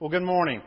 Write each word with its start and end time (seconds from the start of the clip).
Well, 0.00 0.10
good 0.10 0.22
morning. 0.22 0.62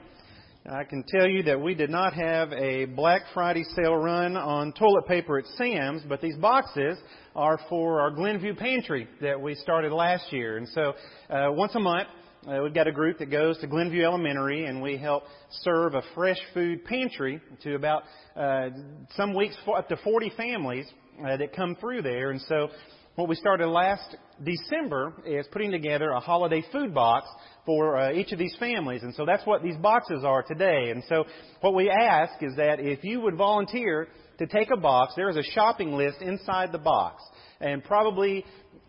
I 0.70 0.83
can 0.83 1.05
tell 1.08 1.25
you 1.25 1.44
that 1.44 1.62
we 1.62 1.74
did 1.74 1.89
not 1.89 2.13
have 2.16 2.52
a 2.52 2.83
Black 2.83 3.21
Friday 3.34 3.63
sale 3.78 3.96
run 3.96 4.36
on 4.36 4.73
toilet 4.73 5.07
paper 5.07 5.39
at 5.39 5.46
Sam's, 5.57 6.02
but 6.10 6.20
these 6.20 6.36
boxes 6.36 6.97
are 7.33 7.57
for 7.70 8.02
our 8.02 8.12
Glenview 8.12 8.54
pantry 8.55 9.07
that 9.21 9.39
we 9.39 9.55
started 9.55 9.94
last 9.94 10.33
year. 10.33 10.57
And 10.57 10.67
so, 10.67 10.96
uh, 11.29 11.49
once 11.52 11.74
a 11.76 11.79
month, 11.79 12.10
uh, 12.46 12.60
we've 12.62 12.74
got 12.74 12.88
a 12.88 12.92
group 12.92 13.20
that 13.20 13.31
goes 13.31 13.58
to 13.60 13.67
Glenview 13.67 14.04
Elementary 14.04 14.65
and 14.65 14.81
we 14.81 14.97
help 14.97 15.24
serve 15.62 15.96
a 15.96 16.02
fresh 16.13 16.40
food 16.54 16.84
pantry 16.84 17.40
to 17.63 17.76
about, 17.76 18.04
uh, 18.36 18.68
some 19.16 19.34
weeks 19.34 19.55
up 19.73 19.88
to 19.88 19.95
40 20.04 20.34
families 20.36 20.91
uh, 21.26 21.38
that 21.38 21.55
come 21.55 21.77
through 21.80 22.02
there. 22.02 22.32
And 22.32 22.41
so 22.50 22.68
what 23.16 23.27
we 23.27 23.35
started 23.35 23.67
last 23.67 24.16
December 24.41 25.13
is 25.25 25.45
putting 25.52 25.71
together 25.71 26.11
a 26.11 26.20
holiday 26.20 26.63
food 26.71 26.93
box 26.93 27.27
for 27.66 27.97
uh, 27.97 28.13
each 28.13 28.31
of 28.31 28.39
these 28.39 28.55
families. 28.57 29.03
And 29.03 29.13
so 29.13 29.25
that's 29.25 29.45
what 29.45 29.61
these 29.61 29.75
boxes 29.75 30.23
are 30.23 30.43
today. 30.43 30.91
And 30.91 31.03
so 31.09 31.25
what 31.59 31.75
we 31.75 31.89
ask 31.89 32.41
is 32.41 32.55
that 32.55 32.79
if 32.79 33.03
you 33.03 33.19
would 33.19 33.35
volunteer 33.35 34.07
to 34.39 34.47
take 34.47 34.69
a 34.71 34.77
box, 34.77 35.13
there 35.17 35.29
is 35.29 35.35
a 35.35 35.43
shopping 35.43 35.93
list 35.93 36.21
inside 36.21 36.71
the 36.71 36.77
box. 36.77 37.21
And 37.59 37.83
probably, 37.83 38.45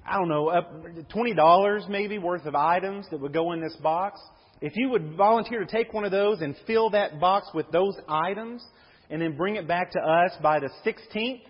I 0.06 0.18
don't 0.18 0.28
know, 0.28 0.48
up 0.48 0.72
$20 1.12 1.88
maybe 1.88 2.18
worth 2.18 2.46
of 2.46 2.54
items 2.54 3.06
that 3.10 3.20
would 3.20 3.32
go 3.32 3.52
in 3.52 3.60
this 3.60 3.77
box. 3.82 4.20
If 4.60 4.77
you 4.77 4.88
would 4.91 5.16
volunteer 5.16 5.58
to 5.58 5.66
take 5.66 5.92
one 5.92 6.04
of 6.04 6.12
those 6.12 6.42
and 6.42 6.54
fill 6.64 6.91
that 6.91 7.18
box 7.18 7.48
with 7.52 7.70
those 7.72 7.96
items 8.08 8.64
and 9.10 9.20
then 9.20 9.36
bring 9.36 9.56
it 9.56 9.66
back 9.66 9.91
to 9.91 9.98
us 9.98 10.30
by 10.41 10.60
the 10.60 10.70
16th, 10.86 11.42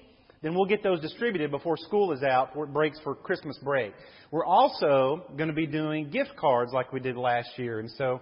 then 0.42 0.54
we'll 0.54 0.66
get 0.66 0.82
those 0.82 1.00
distributed 1.00 1.50
before 1.50 1.76
school 1.76 2.12
is 2.12 2.22
out, 2.22 2.50
it 2.56 2.72
breaks 2.72 2.98
for 3.00 3.14
Christmas 3.14 3.56
break. 3.62 3.92
We're 4.30 4.44
also 4.44 5.24
going 5.36 5.48
to 5.48 5.54
be 5.54 5.66
doing 5.66 6.10
gift 6.10 6.36
cards 6.36 6.72
like 6.72 6.92
we 6.92 7.00
did 7.00 7.16
last 7.16 7.50
year, 7.56 7.78
and 7.78 7.90
so 7.90 8.20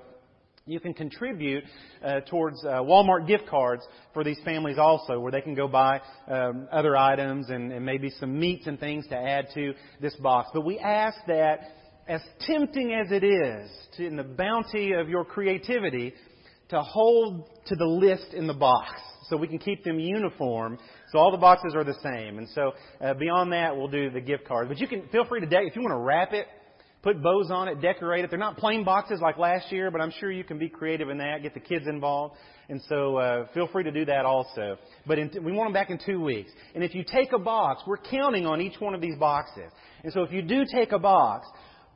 you 0.66 0.78
can 0.78 0.94
contribute 0.94 1.64
uh, 2.04 2.20
towards 2.28 2.62
uh, 2.64 2.80
Walmart 2.82 3.26
gift 3.26 3.48
cards 3.48 3.82
for 4.12 4.22
these 4.22 4.38
families 4.44 4.76
also, 4.78 5.18
where 5.18 5.32
they 5.32 5.40
can 5.40 5.54
go 5.54 5.66
buy 5.66 6.00
um, 6.28 6.68
other 6.70 6.96
items 6.96 7.48
and, 7.48 7.72
and 7.72 7.84
maybe 7.84 8.10
some 8.20 8.38
meats 8.38 8.66
and 8.66 8.78
things 8.78 9.06
to 9.08 9.16
add 9.16 9.46
to 9.54 9.72
this 10.00 10.14
box. 10.16 10.50
But 10.52 10.64
we 10.64 10.78
ask 10.78 11.16
that, 11.26 11.60
as 12.06 12.20
tempting 12.40 12.92
as 12.92 13.10
it 13.10 13.24
is, 13.24 13.70
to, 13.96 14.06
in 14.06 14.16
the 14.16 14.24
bounty 14.24 14.92
of 14.92 15.08
your 15.08 15.24
creativity, 15.24 16.12
to 16.68 16.80
hold 16.82 17.48
to 17.66 17.74
the 17.74 17.86
list 17.86 18.32
in 18.32 18.46
the 18.46 18.54
box 18.54 18.90
so 19.28 19.36
we 19.36 19.48
can 19.48 19.58
keep 19.58 19.84
them 19.84 19.98
uniform. 19.98 20.78
So 21.12 21.18
all 21.18 21.30
the 21.30 21.38
boxes 21.38 21.74
are 21.74 21.84
the 21.84 21.96
same. 22.02 22.38
And 22.38 22.48
so 22.54 22.72
uh, 23.00 23.14
beyond 23.14 23.52
that, 23.52 23.76
we'll 23.76 23.88
do 23.88 24.10
the 24.10 24.20
gift 24.20 24.46
cards. 24.46 24.68
But 24.68 24.78
you 24.78 24.86
can 24.86 25.08
feel 25.08 25.24
free 25.24 25.40
to, 25.40 25.46
de- 25.46 25.66
if 25.66 25.74
you 25.74 25.82
want 25.82 25.92
to 25.92 26.04
wrap 26.04 26.32
it, 26.32 26.46
put 27.02 27.22
bows 27.22 27.50
on 27.50 27.68
it, 27.68 27.80
decorate 27.80 28.24
it. 28.24 28.30
They're 28.30 28.38
not 28.38 28.58
plain 28.58 28.84
boxes 28.84 29.20
like 29.20 29.38
last 29.38 29.72
year, 29.72 29.90
but 29.90 30.00
I'm 30.00 30.12
sure 30.20 30.30
you 30.30 30.44
can 30.44 30.58
be 30.58 30.68
creative 30.68 31.08
in 31.08 31.18
that, 31.18 31.42
get 31.42 31.54
the 31.54 31.60
kids 31.60 31.86
involved. 31.86 32.36
And 32.68 32.80
so 32.88 33.16
uh, 33.16 33.46
feel 33.54 33.66
free 33.68 33.84
to 33.84 33.90
do 33.90 34.04
that 34.04 34.24
also. 34.24 34.76
But 35.06 35.18
in, 35.18 35.30
we 35.42 35.52
want 35.52 35.66
them 35.66 35.72
back 35.72 35.90
in 35.90 35.98
two 36.04 36.20
weeks. 36.20 36.52
And 36.74 36.84
if 36.84 36.94
you 36.94 37.04
take 37.04 37.32
a 37.32 37.38
box, 37.38 37.82
we're 37.86 37.98
counting 37.98 38.46
on 38.46 38.60
each 38.60 38.78
one 38.78 38.94
of 38.94 39.00
these 39.00 39.16
boxes. 39.18 39.70
And 40.04 40.12
so 40.12 40.22
if 40.22 40.32
you 40.32 40.42
do 40.42 40.64
take 40.72 40.92
a 40.92 40.98
box, 40.98 41.46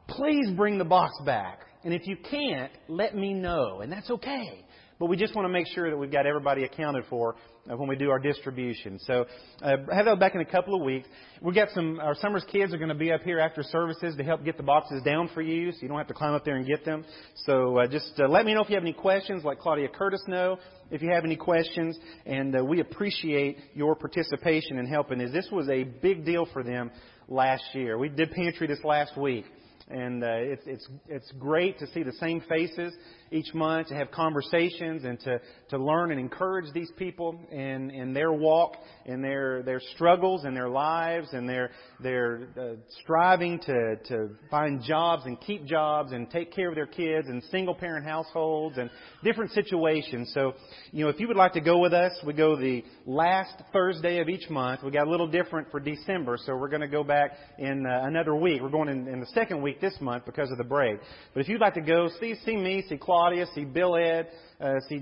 please 0.09 0.51
bring 0.57 0.79
the 0.79 0.85
box 0.85 1.12
back. 1.25 1.61
And 1.85 1.92
if 1.92 2.07
you 2.07 2.17
can't, 2.31 2.73
let 2.89 3.15
me 3.15 3.35
know. 3.35 3.81
And 3.83 3.92
that's 3.92 4.11
okay. 4.11 4.65
But 5.05 5.11
we 5.11 5.19
just 5.19 5.35
want 5.35 5.45
to 5.45 5.53
make 5.53 5.67
sure 5.67 5.91
that 5.91 5.97
we've 5.99 6.11
got 6.11 6.25
everybody 6.25 6.65
accounted 6.65 7.05
for 7.11 7.37
uh, 7.71 7.77
when 7.77 7.91
we 7.91 7.95
do 7.95 8.09
our 8.09 8.19
distribution. 8.19 8.99
So 9.01 9.27
uh, 9.61 9.77
have 9.93 10.07
that 10.07 10.19
back 10.19 10.35
in 10.35 10.41
a 10.41 10.47
couple 10.47 10.75
of 10.75 10.81
weeks. 10.81 11.07
We've 11.43 11.55
got 11.55 11.69
some, 11.75 12.01
our 12.01 12.15
summer's 12.15 12.43
kids 12.51 12.73
are 12.73 12.79
going 12.79 12.89
to 12.89 12.95
be 12.95 13.13
up 13.13 13.21
here 13.21 13.39
after 13.39 13.63
services 13.63 14.17
to 14.17 14.25
help 14.25 14.47
get 14.47 14.57
the 14.57 14.63
boxes 14.63 15.03
down 15.03 15.29
for 15.35 15.43
you 15.43 15.73
so 15.73 15.79
you 15.83 15.89
don't 15.89 15.99
have 15.99 16.07
to 16.07 16.15
climb 16.15 16.33
up 16.33 16.47
there 16.47 16.57
and 16.57 16.67
get 16.67 16.87
them. 16.87 17.05
So 17.45 17.81
uh, 17.81 17.87
just 17.87 18.19
uh, 18.19 18.29
let 18.29 18.47
me 18.47 18.55
know 18.55 18.63
if 18.63 18.71
you 18.71 18.77
have 18.77 18.83
any 18.83 18.95
questions. 18.95 19.45
Let 19.45 19.59
Claudia 19.59 19.89
Curtis 19.89 20.23
know 20.27 20.57
if 20.91 21.03
you 21.03 21.11
have 21.11 21.27
any 21.27 21.37
questions. 21.37 21.99
And 22.25 22.57
uh, 22.57 22.65
we 22.65 22.81
appreciate 22.81 23.59
your 23.75 23.97
participation 23.97 24.79
in 24.79 24.87
helping 24.87 25.20
as 25.20 25.33
this 25.33 25.48
was 25.53 25.69
a 25.69 25.85
big 25.85 26.25
deal 26.25 26.48
for 26.51 26.63
them 26.63 26.91
last 27.29 27.64
year. 27.75 27.98
We 27.98 28.09
did 28.09 28.31
pantry 28.31 28.69
this 28.69 28.83
last 28.85 29.19
week. 29.19 29.45
And 29.89 30.25
uh, 30.25 30.29
it's, 30.31 30.63
it's, 30.67 30.89
it's 31.09 31.31
great 31.39 31.79
to 31.81 31.87
see 31.89 32.03
the 32.03 32.14
same 32.14 32.41
faces 32.48 32.95
each 33.30 33.52
month, 33.55 33.89
to 33.89 33.95
have 33.95 34.11
conversations 34.11 35.05
and 35.05 35.18
to, 35.20 35.40
to 35.70 35.79
learn 35.79 36.11
and 36.11 36.20
encourage 36.20 36.73
these 36.73 36.90
people 36.96 37.39
in, 37.51 37.90
in 37.90 38.12
their 38.12 38.33
walk, 38.33 38.77
in 39.07 39.23
their, 39.23 39.62
their 39.62 39.80
struggles 39.95 40.45
and 40.45 40.57
their 40.57 40.68
lives, 40.68 41.29
and 41.33 41.48
their, 41.48 41.70
their 42.01 42.48
uh, 42.58 42.74
striving 43.02 43.58
to, 43.61 43.96
to 44.08 44.30
find 44.51 44.83
jobs 44.83 45.24
and 45.27 45.40
keep 45.40 45.64
jobs 45.64 46.13
and 46.13 46.30
take 46.30 46.52
care 46.52 46.68
of 46.68 46.74
their 46.74 46.86
kids 46.86 47.29
and 47.29 47.42
single 47.51 47.74
parent 47.74 48.05
households 48.07 48.79
and 48.79 48.90
different 49.23 49.51
situations. 49.52 50.30
So, 50.34 50.55
you 50.92 51.05
know, 51.05 51.11
if 51.11 51.18
you 51.18 51.29
would 51.29 51.36
like 51.36 51.55
to 51.55 51.61
go 51.61 51.79
with 51.79 51.92
us, 51.92 52.13
we 52.27 52.33
go 52.33 52.57
the 52.57 52.84
last 53.07 53.55
Thursday 53.73 54.18
of 54.18 54.29
each 54.29 54.48
month. 54.48 54.83
We 54.83 54.90
got 54.90 55.07
a 55.07 55.11
little 55.11 55.29
different 55.29 55.70
for 55.70 55.80
December, 55.80 56.39
so 56.45 56.55
we're 56.57 56.68
going 56.68 56.80
to 56.83 56.89
go 56.89 57.05
back 57.05 57.33
in 57.58 57.86
uh, 57.86 58.07
another 58.07 58.34
week. 58.34 58.61
We're 58.63 58.68
going 58.68 58.89
in, 58.89 59.08
in 59.08 59.20
the 59.20 59.27
second 59.27 59.63
week 59.63 59.80
this 59.80 59.95
month 60.01 60.24
because 60.24 60.51
of 60.51 60.58
the 60.58 60.64
break. 60.64 60.98
But 61.33 61.40
if 61.40 61.48
you'd 61.48 61.61
like 61.61 61.74
to 61.74 61.80
go, 61.80 62.08
see, 62.20 62.34
see 62.45 62.57
me, 62.57 62.84
see 62.89 62.96
Claudia, 63.14 63.47
see 63.55 63.64
Bill 63.64 63.95
Ed, 63.95 64.27
uh, 64.61 64.80
see 64.89 65.01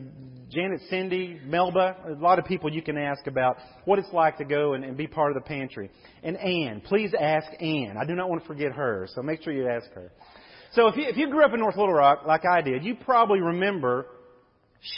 Janet 0.51 0.83
Cindy, 0.91 1.41
Melba, 1.47 1.97
a 2.07 2.23
lot 2.23 2.39
of 2.39 2.45
people 2.45 2.71
you 2.71 2.83
can 2.83 2.99
ask 2.99 3.27
about 3.27 3.57
what 3.87 3.99
it's 3.99 4.13
like 4.13 4.37
to 4.37 4.45
go 4.45 4.75
and, 4.75 4.85
and 4.85 4.99
be 4.99 5.07
part 5.07 5.35
of 5.35 5.43
the 5.43 5.49
pantry. 5.49 5.89
And 6.23 6.37
Ann, 6.37 6.83
please 6.83 7.15
ask 7.19 7.47
Ann. 7.59 7.97
I 7.99 8.05
do 8.05 8.15
not 8.15 8.29
want 8.29 8.43
to 8.43 8.47
forget 8.47 8.73
her, 8.73 9.09
so 9.15 9.23
make 9.23 9.43
sure 9.43 9.55
you 9.55 9.67
ask 9.67 9.91
her. 9.95 10.13
So 10.73 10.89
if 10.89 10.97
you, 10.97 11.05
if 11.05 11.17
you 11.17 11.31
grew 11.31 11.43
up 11.43 11.55
in 11.55 11.61
North 11.61 11.79
Little 11.79 11.95
Rock 11.95 12.25
like 12.27 12.43
I 12.45 12.61
did, 12.61 12.85
you 12.85 12.97
probably 12.97 13.41
remember 13.41 14.09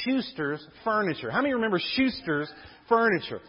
Schuster's 0.03 0.67
Furniture. 0.83 1.31
How 1.31 1.41
many 1.41 1.55
remember 1.55 1.81
Schuster's 1.97 2.53
Furniture? 2.89 3.41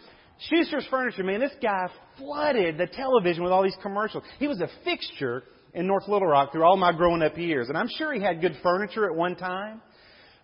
Schuster's 0.48 0.86
Furniture, 0.92 1.24
man, 1.24 1.40
this 1.40 1.56
guy 1.60 1.88
flooded 2.18 2.78
the 2.78 2.86
television 2.86 3.42
with 3.42 3.50
all 3.50 3.64
these 3.64 3.76
commercials. 3.82 4.22
He 4.38 4.46
was 4.46 4.60
a 4.60 4.68
fixture 4.84 5.42
in 5.76 5.86
North 5.86 6.08
Little 6.08 6.26
Rock 6.26 6.52
through 6.52 6.64
all 6.64 6.78
my 6.78 6.90
growing 6.90 7.22
up 7.22 7.36
years. 7.36 7.68
And 7.68 7.76
I'm 7.76 7.88
sure 7.96 8.12
he 8.12 8.20
had 8.20 8.40
good 8.40 8.56
furniture 8.62 9.08
at 9.08 9.14
one 9.14 9.36
time. 9.36 9.82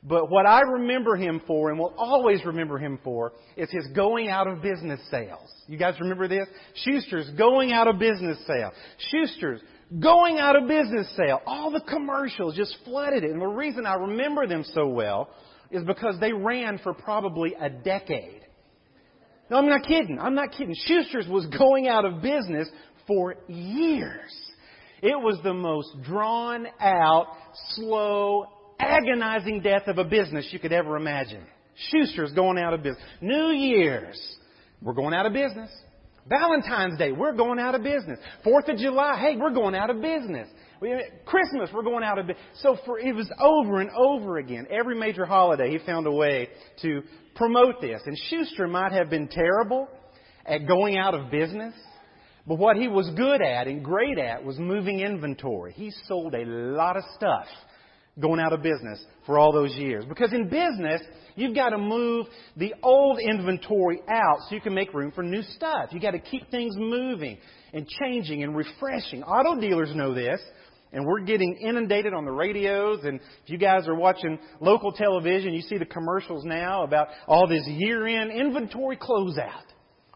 But 0.04 0.30
what 0.30 0.46
I 0.46 0.60
remember 0.60 1.16
him 1.16 1.40
for 1.46 1.70
and 1.70 1.78
will 1.78 1.94
always 1.96 2.44
remember 2.44 2.76
him 2.76 2.98
for 3.02 3.32
is 3.56 3.70
his 3.70 3.86
going 3.94 4.28
out 4.28 4.46
of 4.46 4.60
business 4.60 5.00
sales. 5.10 5.48
You 5.66 5.78
guys 5.78 5.94
remember 6.00 6.28
this? 6.28 6.46
Schuster's 6.84 7.30
going 7.38 7.72
out 7.72 7.88
of 7.88 7.98
business 7.98 8.36
sale. 8.46 8.72
Schuster's 9.10 9.60
going 10.00 10.38
out 10.38 10.54
of 10.54 10.68
business 10.68 11.08
sale. 11.16 11.40
All 11.46 11.70
the 11.70 11.82
commercials 11.88 12.54
just 12.54 12.76
flooded 12.84 13.24
it. 13.24 13.30
And 13.30 13.40
the 13.40 13.46
reason 13.46 13.86
I 13.86 13.94
remember 13.94 14.46
them 14.46 14.64
so 14.74 14.88
well 14.88 15.30
is 15.70 15.84
because 15.84 16.16
they 16.20 16.32
ran 16.32 16.78
for 16.82 16.92
probably 16.92 17.54
a 17.58 17.70
decade. 17.70 18.42
No, 19.50 19.56
I'm 19.56 19.68
not 19.68 19.84
kidding. 19.84 20.18
I'm 20.20 20.34
not 20.34 20.50
kidding. 20.52 20.74
Schuster's 20.86 21.28
was 21.28 21.46
going 21.46 21.88
out 21.88 22.04
of 22.04 22.20
business 22.20 22.68
for 23.06 23.36
years. 23.48 24.32
It 25.02 25.20
was 25.20 25.38
the 25.42 25.52
most 25.52 25.90
drawn 26.04 26.66
out, 26.80 27.26
slow, 27.74 28.46
agonizing 28.78 29.60
death 29.60 29.88
of 29.88 29.98
a 29.98 30.04
business 30.04 30.48
you 30.52 30.60
could 30.60 30.72
ever 30.72 30.96
imagine. 30.96 31.44
Schuster's 31.90 32.32
going 32.32 32.56
out 32.56 32.72
of 32.72 32.82
business. 32.82 33.02
New 33.20 33.48
Year's, 33.48 34.20
we're 34.80 34.92
going 34.92 35.12
out 35.12 35.26
of 35.26 35.32
business. 35.32 35.70
Valentine's 36.28 36.96
Day, 36.98 37.10
we're 37.10 37.34
going 37.34 37.58
out 37.58 37.74
of 37.74 37.82
business. 37.82 38.18
Fourth 38.44 38.68
of 38.68 38.76
July, 38.76 39.18
hey, 39.18 39.36
we're 39.36 39.52
going 39.52 39.74
out 39.74 39.90
of 39.90 40.00
business. 40.00 40.48
Christmas, 41.24 41.70
we're 41.74 41.82
going 41.82 42.04
out 42.04 42.18
of 42.18 42.28
business. 42.28 42.44
So 42.60 42.76
for 42.84 43.00
it 43.00 43.14
was 43.14 43.28
over 43.40 43.80
and 43.80 43.90
over 43.90 44.38
again. 44.38 44.66
Every 44.70 44.96
major 44.96 45.24
holiday, 45.24 45.70
he 45.70 45.78
found 45.84 46.06
a 46.06 46.12
way 46.12 46.48
to 46.82 47.02
promote 47.34 47.80
this. 47.80 48.02
And 48.06 48.16
Schuster 48.28 48.68
might 48.68 48.92
have 48.92 49.10
been 49.10 49.26
terrible 49.28 49.88
at 50.46 50.66
going 50.68 50.96
out 50.96 51.14
of 51.14 51.30
business. 51.30 51.74
But 52.46 52.56
what 52.56 52.76
he 52.76 52.88
was 52.88 53.08
good 53.16 53.40
at 53.40 53.68
and 53.68 53.84
great 53.84 54.18
at 54.18 54.44
was 54.44 54.58
moving 54.58 55.00
inventory. 55.00 55.72
He 55.72 55.92
sold 56.06 56.34
a 56.34 56.44
lot 56.44 56.96
of 56.96 57.04
stuff 57.14 57.46
going 58.20 58.40
out 58.40 58.52
of 58.52 58.62
business 58.62 59.02
for 59.24 59.38
all 59.38 59.52
those 59.52 59.74
years. 59.74 60.04
Because 60.06 60.32
in 60.32 60.48
business, 60.48 61.00
you've 61.34 61.54
got 61.54 61.70
to 61.70 61.78
move 61.78 62.26
the 62.56 62.74
old 62.82 63.18
inventory 63.20 64.00
out 64.08 64.38
so 64.48 64.54
you 64.54 64.60
can 64.60 64.74
make 64.74 64.92
room 64.92 65.12
for 65.12 65.22
new 65.22 65.42
stuff. 65.42 65.90
You've 65.92 66.02
got 66.02 66.10
to 66.10 66.18
keep 66.18 66.50
things 66.50 66.74
moving 66.76 67.38
and 67.72 67.88
changing 67.88 68.42
and 68.42 68.56
refreshing. 68.56 69.22
Auto 69.22 69.60
dealers 69.60 69.94
know 69.94 70.14
this. 70.14 70.40
And 70.94 71.06
we're 71.06 71.24
getting 71.24 71.56
inundated 71.56 72.12
on 72.12 72.26
the 72.26 72.32
radios. 72.32 72.98
And 73.04 73.18
if 73.18 73.48
you 73.50 73.56
guys 73.56 73.88
are 73.88 73.94
watching 73.94 74.38
local 74.60 74.92
television, 74.92 75.54
you 75.54 75.62
see 75.62 75.78
the 75.78 75.86
commercials 75.86 76.44
now 76.44 76.82
about 76.82 77.08
all 77.26 77.48
this 77.48 77.62
year-end 77.66 78.30
inventory 78.30 78.98
closeout. 78.98 79.71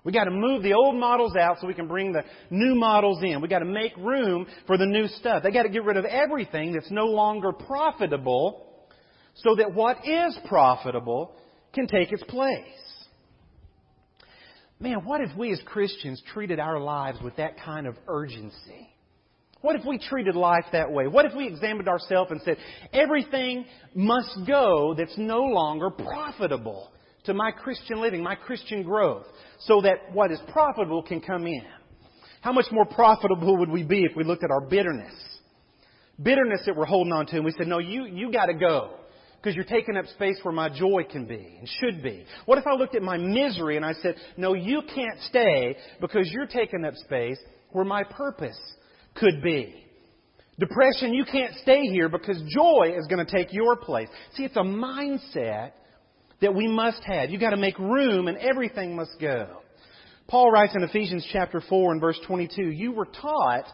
We 0.06 0.12
got 0.12 0.24
to 0.24 0.30
move 0.30 0.62
the 0.62 0.72
old 0.72 0.94
models 0.94 1.34
out 1.34 1.56
so 1.60 1.66
we 1.66 1.74
can 1.74 1.88
bring 1.88 2.12
the 2.12 2.22
new 2.48 2.76
models 2.76 3.18
in. 3.24 3.40
We 3.40 3.48
got 3.48 3.58
to 3.58 3.64
make 3.64 3.96
room 3.96 4.46
for 4.68 4.78
the 4.78 4.86
new 4.86 5.08
stuff. 5.08 5.42
They 5.42 5.50
got 5.50 5.64
to 5.64 5.68
get 5.68 5.82
rid 5.82 5.96
of 5.96 6.04
everything 6.04 6.72
that's 6.72 6.92
no 6.92 7.06
longer 7.06 7.50
profitable 7.50 8.86
so 9.34 9.56
that 9.56 9.74
what 9.74 10.06
is 10.06 10.38
profitable 10.46 11.34
can 11.72 11.88
take 11.88 12.12
its 12.12 12.22
place. 12.22 12.62
Man, 14.78 15.04
what 15.04 15.22
if 15.22 15.36
we 15.36 15.50
as 15.52 15.60
Christians 15.64 16.22
treated 16.32 16.60
our 16.60 16.78
lives 16.78 17.18
with 17.20 17.34
that 17.38 17.58
kind 17.64 17.88
of 17.88 17.96
urgency? 18.06 18.88
What 19.60 19.74
if 19.74 19.84
we 19.84 19.98
treated 19.98 20.36
life 20.36 20.66
that 20.70 20.92
way? 20.92 21.08
What 21.08 21.24
if 21.24 21.34
we 21.34 21.48
examined 21.48 21.88
ourselves 21.88 22.30
and 22.30 22.40
said, 22.42 22.58
everything 22.92 23.64
must 23.92 24.38
go 24.46 24.94
that's 24.96 25.18
no 25.18 25.40
longer 25.46 25.90
profitable 25.90 26.92
to 27.26 27.34
my 27.34 27.50
Christian 27.50 28.00
living, 28.00 28.22
my 28.22 28.34
Christian 28.34 28.82
growth, 28.82 29.26
so 29.60 29.80
that 29.82 30.12
what 30.12 30.32
is 30.32 30.40
profitable 30.48 31.02
can 31.02 31.20
come 31.20 31.46
in? 31.46 31.64
How 32.40 32.52
much 32.52 32.66
more 32.70 32.86
profitable 32.86 33.56
would 33.58 33.70
we 33.70 33.82
be 33.82 34.04
if 34.04 34.16
we 34.16 34.24
looked 34.24 34.44
at 34.44 34.50
our 34.50 34.60
bitterness? 34.60 35.14
Bitterness 36.22 36.60
that 36.66 36.76
we're 36.76 36.86
holding 36.86 37.12
on 37.12 37.26
to 37.26 37.36
and 37.36 37.44
we 37.44 37.52
said, 37.58 37.66
no, 37.66 37.78
you, 37.78 38.06
you 38.06 38.32
gotta 38.32 38.54
go 38.54 38.94
because 39.36 39.54
you're 39.54 39.64
taking 39.64 39.96
up 39.96 40.06
space 40.06 40.38
where 40.42 40.54
my 40.54 40.68
joy 40.68 41.04
can 41.10 41.26
be 41.26 41.56
and 41.58 41.68
should 41.80 42.02
be? 42.02 42.24
What 42.46 42.58
if 42.58 42.66
I 42.66 42.74
looked 42.74 42.94
at 42.96 43.02
my 43.02 43.16
misery 43.16 43.76
and 43.76 43.84
I 43.84 43.92
said, 43.94 44.16
no, 44.36 44.54
you 44.54 44.82
can't 44.94 45.20
stay 45.28 45.76
because 46.00 46.28
you're 46.32 46.46
taking 46.46 46.84
up 46.84 46.94
space 46.96 47.38
where 47.70 47.84
my 47.84 48.02
purpose 48.02 48.58
could 49.14 49.42
be? 49.42 49.84
Depression, 50.58 51.12
you 51.12 51.24
can't 51.24 51.54
stay 51.62 51.82
here 51.82 52.08
because 52.08 52.40
joy 52.48 52.94
is 52.96 53.06
going 53.08 53.24
to 53.24 53.30
take 53.30 53.52
your 53.52 53.76
place. 53.76 54.08
See, 54.34 54.44
it's 54.44 54.56
a 54.56 54.60
mindset 54.60 55.72
that 56.40 56.54
we 56.54 56.68
must 56.68 57.02
have. 57.04 57.30
You've 57.30 57.40
got 57.40 57.50
to 57.50 57.56
make 57.56 57.78
room 57.78 58.28
and 58.28 58.38
everything 58.38 58.96
must 58.96 59.18
go. 59.20 59.48
Paul 60.28 60.50
writes 60.50 60.74
in 60.74 60.82
Ephesians 60.82 61.26
chapter 61.32 61.62
4 61.68 61.92
and 61.92 62.00
verse 62.00 62.18
22, 62.26 62.62
you 62.62 62.92
were 62.92 63.06
taught 63.06 63.66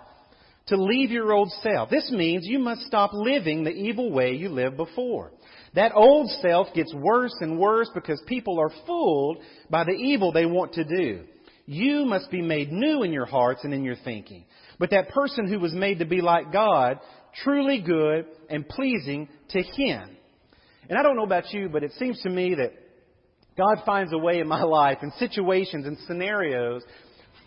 to 0.67 0.77
leave 0.77 1.11
your 1.11 1.33
old 1.33 1.51
self. 1.63 1.91
This 1.91 2.11
means 2.11 2.47
you 2.47 2.59
must 2.59 2.83
stop 2.83 3.11
living 3.13 3.65
the 3.65 3.71
evil 3.71 4.13
way 4.13 4.35
you 4.35 4.49
lived 4.49 4.77
before. 4.77 5.33
That 5.75 5.93
old 5.95 6.31
self 6.43 6.69
gets 6.75 6.93
worse 6.95 7.35
and 7.41 7.59
worse 7.59 7.89
because 7.95 8.23
people 8.27 8.61
are 8.61 8.71
fooled 8.87 9.39
by 9.71 9.85
the 9.85 9.93
evil 9.93 10.31
they 10.31 10.47
want 10.47 10.75
to 10.75 10.85
do. 10.85 11.25
You 11.67 12.05
must 12.05 12.31
be 12.31 12.43
made 12.43 12.71
new 12.71 13.03
in 13.03 13.13
your 13.13 13.25
hearts 13.25 13.65
and 13.65 13.73
in 13.73 13.83
your 13.83 13.97
thinking. 14.05 14.45
But 14.79 14.91
that 14.91 15.11
person 15.11 15.49
who 15.49 15.59
was 15.59 15.73
made 15.73 16.01
to 16.01 16.05
be 16.05 16.21
like 16.21 16.53
God, 16.53 16.99
truly 17.43 17.81
good 17.81 18.27
and 18.51 18.69
pleasing 18.69 19.29
to 19.51 19.63
Him. 19.63 20.17
And 20.93 20.99
I 20.99 21.03
don't 21.03 21.17
know 21.17 21.25
about 21.25 21.51
you, 21.55 21.71
but 21.71 21.83
it 21.83 21.93
seems 21.99 22.21
to 22.21 22.29
me 22.29 22.55
that 22.55 22.75
God 23.57 23.83
finds 23.87 24.13
a 24.13 24.19
way 24.19 24.41
in 24.41 24.47
my 24.47 24.63
life 24.63 24.99
in 25.01 25.11
situations 25.13 25.87
and 25.87 25.97
scenarios 26.07 26.83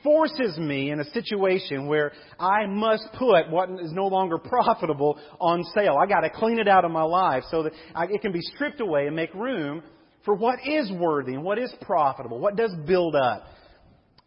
forces 0.03 0.57
me 0.57 0.89
in 0.89 0.99
a 0.99 1.03
situation 1.11 1.85
where 1.85 2.11
I 2.39 2.65
must 2.65 3.07
put 3.19 3.51
what 3.51 3.69
is 3.69 3.91
no 3.91 4.07
longer 4.07 4.39
profitable 4.39 5.19
on 5.39 5.63
sale. 5.75 5.95
I 5.95 6.07
got 6.07 6.21
to 6.21 6.31
clean 6.31 6.57
it 6.57 6.67
out 6.67 6.85
of 6.85 6.91
my 6.91 7.03
life 7.03 7.43
so 7.51 7.61
that 7.61 7.73
I, 7.93 8.05
it 8.05 8.23
can 8.23 8.31
be 8.31 8.41
stripped 8.41 8.81
away 8.81 9.05
and 9.05 9.15
make 9.15 9.31
room 9.35 9.83
for 10.23 10.33
what 10.33 10.57
is 10.65 10.91
worthy 10.91 11.35
and 11.35 11.43
what 11.43 11.59
is 11.59 11.71
profitable, 11.81 12.39
what 12.39 12.55
does 12.55 12.73
build 12.87 13.15
up 13.15 13.45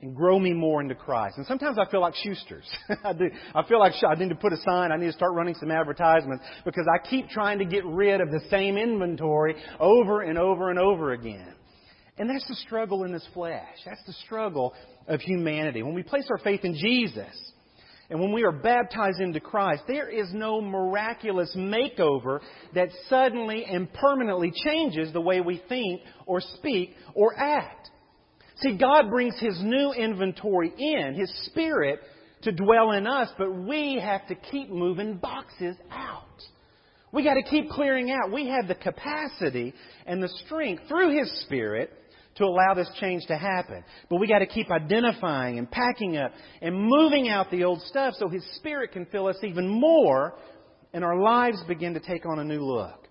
and 0.01 0.15
grow 0.15 0.39
me 0.39 0.53
more 0.53 0.81
into 0.81 0.95
Christ. 0.95 1.39
And 1.39 1.47
sometimes 1.47 1.77
I 1.77 1.91
feel 1.91 2.01
like 2.01 2.15
Schuster's. 2.15 2.69
I 3.05 3.13
do. 3.13 3.31
I 3.55 3.65
feel 3.65 3.81
like 3.81 3.95
I 4.09 4.15
need 4.15 4.29
to 4.29 4.37
put 4.37 4.53
a 4.53 4.59
sign. 4.59 4.93
I 4.93 4.97
need 4.97 5.07
to 5.07 5.13
start 5.13 5.33
running 5.35 5.55
some 5.55 5.71
advertisements 5.71 6.45
because 6.65 6.87
I 6.93 7.05
keep 7.09 7.29
trying 7.31 7.59
to 7.59 7.65
get 7.65 7.85
rid 7.85 8.21
of 8.21 8.31
the 8.31 8.41
same 8.49 8.77
inventory 8.77 9.57
over 9.81 10.23
and 10.23 10.39
over 10.39 10.71
and 10.71 10.79
over 10.79 11.13
again. 11.13 11.55
And 12.17 12.31
that's 12.31 12.47
the 12.49 12.55
struggle 12.57 13.05
in 13.05 13.13
this 13.13 13.27
flesh. 13.33 13.77
That's 13.85 14.05
the 14.07 14.13
struggle 14.25 14.75
of 15.07 15.21
humanity. 15.21 15.83
When 15.83 15.95
we 15.95 16.03
place 16.03 16.27
our 16.31 16.39
faith 16.39 16.65
in 16.65 16.75
Jesus, 16.75 17.53
and 18.11 18.21
when 18.21 18.33
we 18.33 18.45
are 18.45 18.53
baptized 18.53 19.21
into 19.21 19.39
Christ, 19.39 19.83
there 19.87 20.09
is 20.09 20.29
no 20.33 20.61
miraculous 20.61 21.55
makeover 21.57 22.41
that 22.75 22.89
suddenly 23.09 23.65
and 23.65 23.93
permanently 23.93 24.53
changes 24.65 25.13
the 25.13 25.21
way 25.21 25.41
we 25.41 25.63
think 25.69 26.01
or 26.27 26.41
speak 26.41 26.95
or 27.15 27.39
act. 27.39 27.91
See, 28.61 28.77
God 28.77 29.11
brings 29.11 29.39
His 29.39 29.59
new 29.63 29.93
inventory 29.93 30.73
in, 30.77 31.15
His 31.15 31.33
Spirit, 31.47 32.01
to 32.43 32.53
dwell 32.53 32.93
in 32.93 33.07
us, 33.07 33.29
but 33.39 33.53
we 33.53 34.01
have 34.03 34.27
to 34.29 34.35
keep 34.35 34.71
moving 34.71 35.17
boxes 35.17 35.77
out. 35.91 36.25
We 37.13 37.25
got 37.25 37.35
to 37.35 37.43
keep 37.43 37.71
clearing 37.71 38.11
out. 38.11 38.33
We 38.33 38.49
have 38.49 38.69
the 38.69 38.75
capacity 38.75 39.75
and 40.07 40.23
the 40.23 40.29
strength 40.47 40.85
through 40.89 41.19
His 41.19 41.41
Spirit 41.43 41.91
to 42.37 42.45
allow 42.45 42.75
this 42.75 42.91
change 43.01 43.27
to 43.27 43.37
happen. 43.37 43.85
But 44.09 44.21
we 44.21 44.29
got 44.29 44.41
to 44.41 44.47
keep 44.47 44.71
identifying 44.71 45.59
and 45.59 45.71
packing 45.71 46.17
up 46.17 46.33
and 46.61 46.75
moving 46.77 47.29
out 47.29 47.51
the 47.51 47.65
old 47.65 47.81
stuff 47.83 48.15
so 48.19 48.29
His 48.29 48.45
Spirit 48.57 48.93
can 48.93 49.07
fill 49.07 49.27
us 49.27 49.37
even 49.43 49.69
more 49.69 50.35
and 50.93 51.05
our 51.05 51.21
lives 51.21 51.63
begin 51.67 51.95
to 51.95 52.01
take 52.01 52.25
on 52.27 52.39
a 52.39 52.45
new 52.45 52.61
look. 52.61 53.08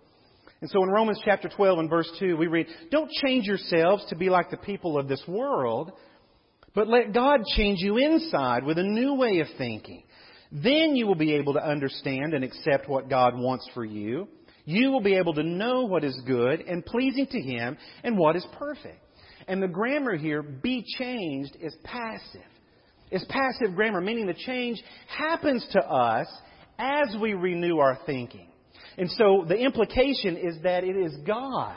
And 0.62 0.70
so 0.70 0.82
in 0.84 0.90
Romans 0.90 1.22
chapter 1.24 1.50
12 1.50 1.80
and 1.80 1.90
verse 1.90 2.10
2, 2.20 2.36
we 2.36 2.48
read, 2.48 2.68
Don't 2.90 3.12
change 3.24 3.46
yourselves 3.46 4.06
to 4.10 4.16
be 4.16 4.30
like 4.30 4.50
the 4.50 4.58
people 4.58 4.98
of 4.98 5.08
this 5.08 5.22
world, 5.28 5.92
but 6.74 6.88
let 6.88 7.14
God 7.14 7.42
change 7.56 7.80
you 7.80 7.98
inside 7.98 8.64
with 8.64 8.78
a 8.80 8.84
new 8.84 9.14
way 9.14 9.40
of 9.40 9.48
thinking. 9.58 10.04
Then 10.52 10.96
you 10.96 11.06
will 11.06 11.16
be 11.16 11.34
able 11.34 11.54
to 11.54 11.64
understand 11.64 12.34
and 12.34 12.44
accept 12.44 12.88
what 12.88 13.10
God 13.10 13.38
wants 13.38 13.70
for 13.74 13.86
you. 13.86 14.28
You 14.66 14.92
will 14.92 15.02
be 15.02 15.16
able 15.16 15.34
to 15.36 15.44
know 15.44 15.84
what 15.84 16.04
is 16.04 16.20
good 16.26 16.62
and 16.62 16.86
pleasing 16.86 17.28
to 17.28 17.42
Him 17.42 17.78
and 18.04 18.18
what 18.18 18.36
is 18.36 18.46
perfect. 18.58 19.00
And 19.48 19.62
the 19.62 19.68
grammar 19.68 20.18
here, 20.18 20.42
be 20.42 20.84
changed, 20.98 21.56
is 21.62 21.76
passive. 21.84 22.42
It's 23.12 23.26
passive 23.30 23.76
grammar, 23.76 24.02
meaning 24.02 24.26
the 24.26 24.34
change 24.34 24.82
happens 25.08 25.66
to 25.72 25.80
us 25.80 26.28
as 26.78 27.16
we 27.22 27.34
renew 27.34 27.78
our 27.78 27.98
thinking. 28.06 28.50
And 28.98 29.10
so 29.12 29.46
the 29.48 29.58
implication 29.58 30.38
is 30.38 30.56
that 30.64 30.84
it 30.84 30.96
is 30.96 31.16
God 31.26 31.76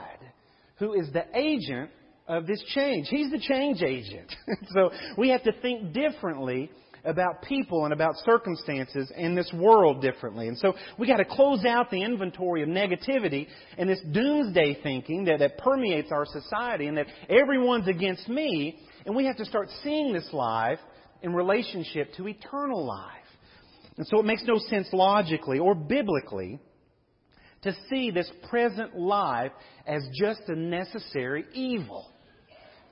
who 0.79 0.95
is 0.95 1.13
the 1.13 1.25
agent 1.35 1.91
of 2.27 2.47
this 2.47 2.63
change. 2.75 3.09
He's 3.09 3.31
the 3.31 3.39
change 3.39 3.83
agent. 3.83 4.35
so 4.75 4.91
we 5.19 5.29
have 5.29 5.43
to 5.45 5.53
think 5.61 5.93
differently 5.93 6.71
about 7.05 7.43
people 7.43 7.85
and 7.85 7.93
about 7.93 8.15
circumstances 8.25 9.11
in 9.17 9.35
this 9.35 9.51
world 9.55 10.03
differently. 10.03 10.49
And 10.49 10.59
so 10.59 10.75
we 10.99 11.07
got 11.07 11.17
to 11.17 11.25
close 11.25 11.65
out 11.65 11.91
the 11.91 12.03
inventory 12.03 12.63
of 12.63 12.69
negativity 12.69 13.47
and 13.79 13.89
this 13.89 14.01
doomsday 14.13 14.79
thinking 14.83 15.25
that, 15.25 15.39
that 15.39 15.59
permeates 15.59 16.11
our 16.13 16.27
society 16.27 16.87
and 16.87 16.97
that 16.97 17.07
everyone's 17.29 17.89
against 17.89 18.29
me. 18.29 18.79
And 19.07 19.17
we 19.17 19.27
have 19.27 19.37
to 19.37 19.45
start 19.45 19.69
seeing 19.83 20.13
this 20.13 20.29
life 20.33 20.79
in 21.23 21.35
relationship 21.35 22.15
to 22.17 22.29
eternal 22.29 22.87
life. 22.87 23.17
And 23.97 24.07
so 24.07 24.21
it 24.21 24.25
makes 24.25 24.45
no 24.47 24.59
sense 24.59 24.89
logically 24.93 25.59
or 25.59 25.75
biblically 25.75 26.61
to 27.63 27.77
see 27.89 28.11
this 28.11 28.31
present 28.49 28.97
life 28.97 29.53
as 29.87 30.03
just 30.19 30.43
a 30.49 30.57
necessary 30.57 31.45
evil. 31.53 32.11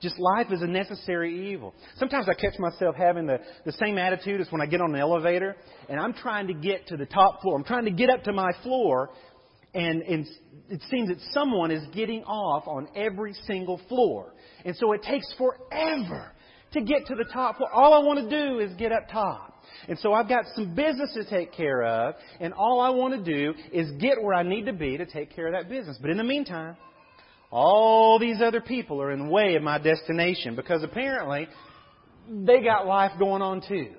Just 0.01 0.17
life 0.19 0.47
is 0.53 0.63
a 0.63 0.67
necessary 0.67 1.53
evil. 1.53 1.75
Sometimes 1.97 2.29
I 2.29 2.35
catch 2.35 2.59
myself 2.59 2.95
having 2.95 3.27
the, 3.27 3.39
the 3.65 3.73
same 3.73 3.99
attitude 3.99 4.41
as 4.41 4.47
when 4.51 4.61
I 4.61 4.67
get 4.67 4.81
on 4.81 4.95
an 4.95 5.01
elevator 5.01 5.57
and 5.89 5.99
I'm 5.99 6.13
trying 6.13 6.47
to 6.47 6.55
get 6.55 6.87
to 6.89 6.97
the 6.97 7.07
top 7.07 7.43
floor. 7.43 7.57
I'm 7.57 7.65
trying 7.65 7.87
to 7.87 7.91
get 7.91 8.09
up 8.09 8.23
to 8.25 8.33
my 8.33 8.51
floor 8.63 9.11
and, 9.75 10.03
and 10.03 10.27
it 10.69 10.83
seems 10.91 11.09
that 11.09 11.19
someone 11.33 11.71
is 11.71 11.83
getting 11.93 12.23
off 12.25 12.69
on 12.69 12.89
every 12.95 13.35
single 13.47 13.81
floor. 13.89 14.35
And 14.65 14.77
so 14.77 14.93
it 14.93 15.03
takes 15.03 15.27
forever 15.37 16.33
to 16.73 16.81
get 16.81 17.07
to 17.07 17.15
the 17.15 17.25
top 17.33 17.57
floor. 17.57 17.71
All 17.73 17.93
I 17.93 17.99
want 17.99 18.29
to 18.29 18.31
do 18.31 18.61
is 18.61 18.73
get 18.75 18.93
up 18.93 19.09
top. 19.11 19.58
And 19.89 19.99
so 19.99 20.13
I've 20.13 20.29
got 20.29 20.45
some 20.55 20.75
business 20.75 21.13
to 21.15 21.25
take 21.29 21.53
care 21.53 21.85
of, 21.85 22.15
and 22.41 22.53
all 22.53 22.81
I 22.81 22.91
want 22.91 23.25
to 23.25 23.33
do 23.33 23.55
is 23.73 23.91
get 24.01 24.23
where 24.23 24.35
I 24.35 24.43
need 24.43 24.67
to 24.67 24.73
be 24.73 24.97
to 24.97 25.07
take 25.07 25.35
care 25.35 25.47
of 25.47 25.53
that 25.53 25.69
business. 25.71 25.99
But 26.01 26.11
in 26.11 26.17
the 26.17 26.25
meantime, 26.25 26.77
all 27.51 28.19
these 28.19 28.41
other 28.43 28.61
people 28.61 29.01
are 29.01 29.11
in 29.11 29.27
the 29.27 29.31
way 29.31 29.55
of 29.55 29.63
my 29.63 29.79
destination 29.79 30.57
because 30.57 30.83
apparently 30.83 31.49
they 32.29 32.63
got 32.63 32.87
life 32.87 33.13
going 33.19 33.43
on 33.43 33.63
too. 33.67 33.93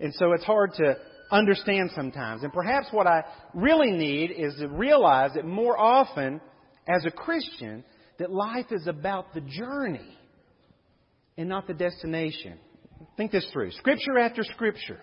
And 0.00 0.14
so 0.14 0.32
it's 0.32 0.44
hard 0.44 0.72
to 0.78 0.96
understand 1.30 1.90
sometimes. 1.94 2.42
And 2.42 2.52
perhaps 2.52 2.88
what 2.90 3.06
I 3.06 3.24
really 3.54 3.92
need 3.92 4.32
is 4.32 4.54
to 4.56 4.68
realize 4.68 5.32
that 5.34 5.44
more 5.44 5.78
often 5.78 6.40
as 6.88 7.04
a 7.04 7.10
Christian, 7.10 7.84
that 8.18 8.32
life 8.32 8.66
is 8.70 8.86
about 8.86 9.32
the 9.34 9.40
journey 9.40 10.16
and 11.36 11.48
not 11.48 11.66
the 11.66 11.74
destination. 11.74 12.58
Think 13.16 13.30
this 13.30 13.48
through. 13.52 13.70
Scripture 13.72 14.18
after 14.18 14.42
scripture, 14.42 15.00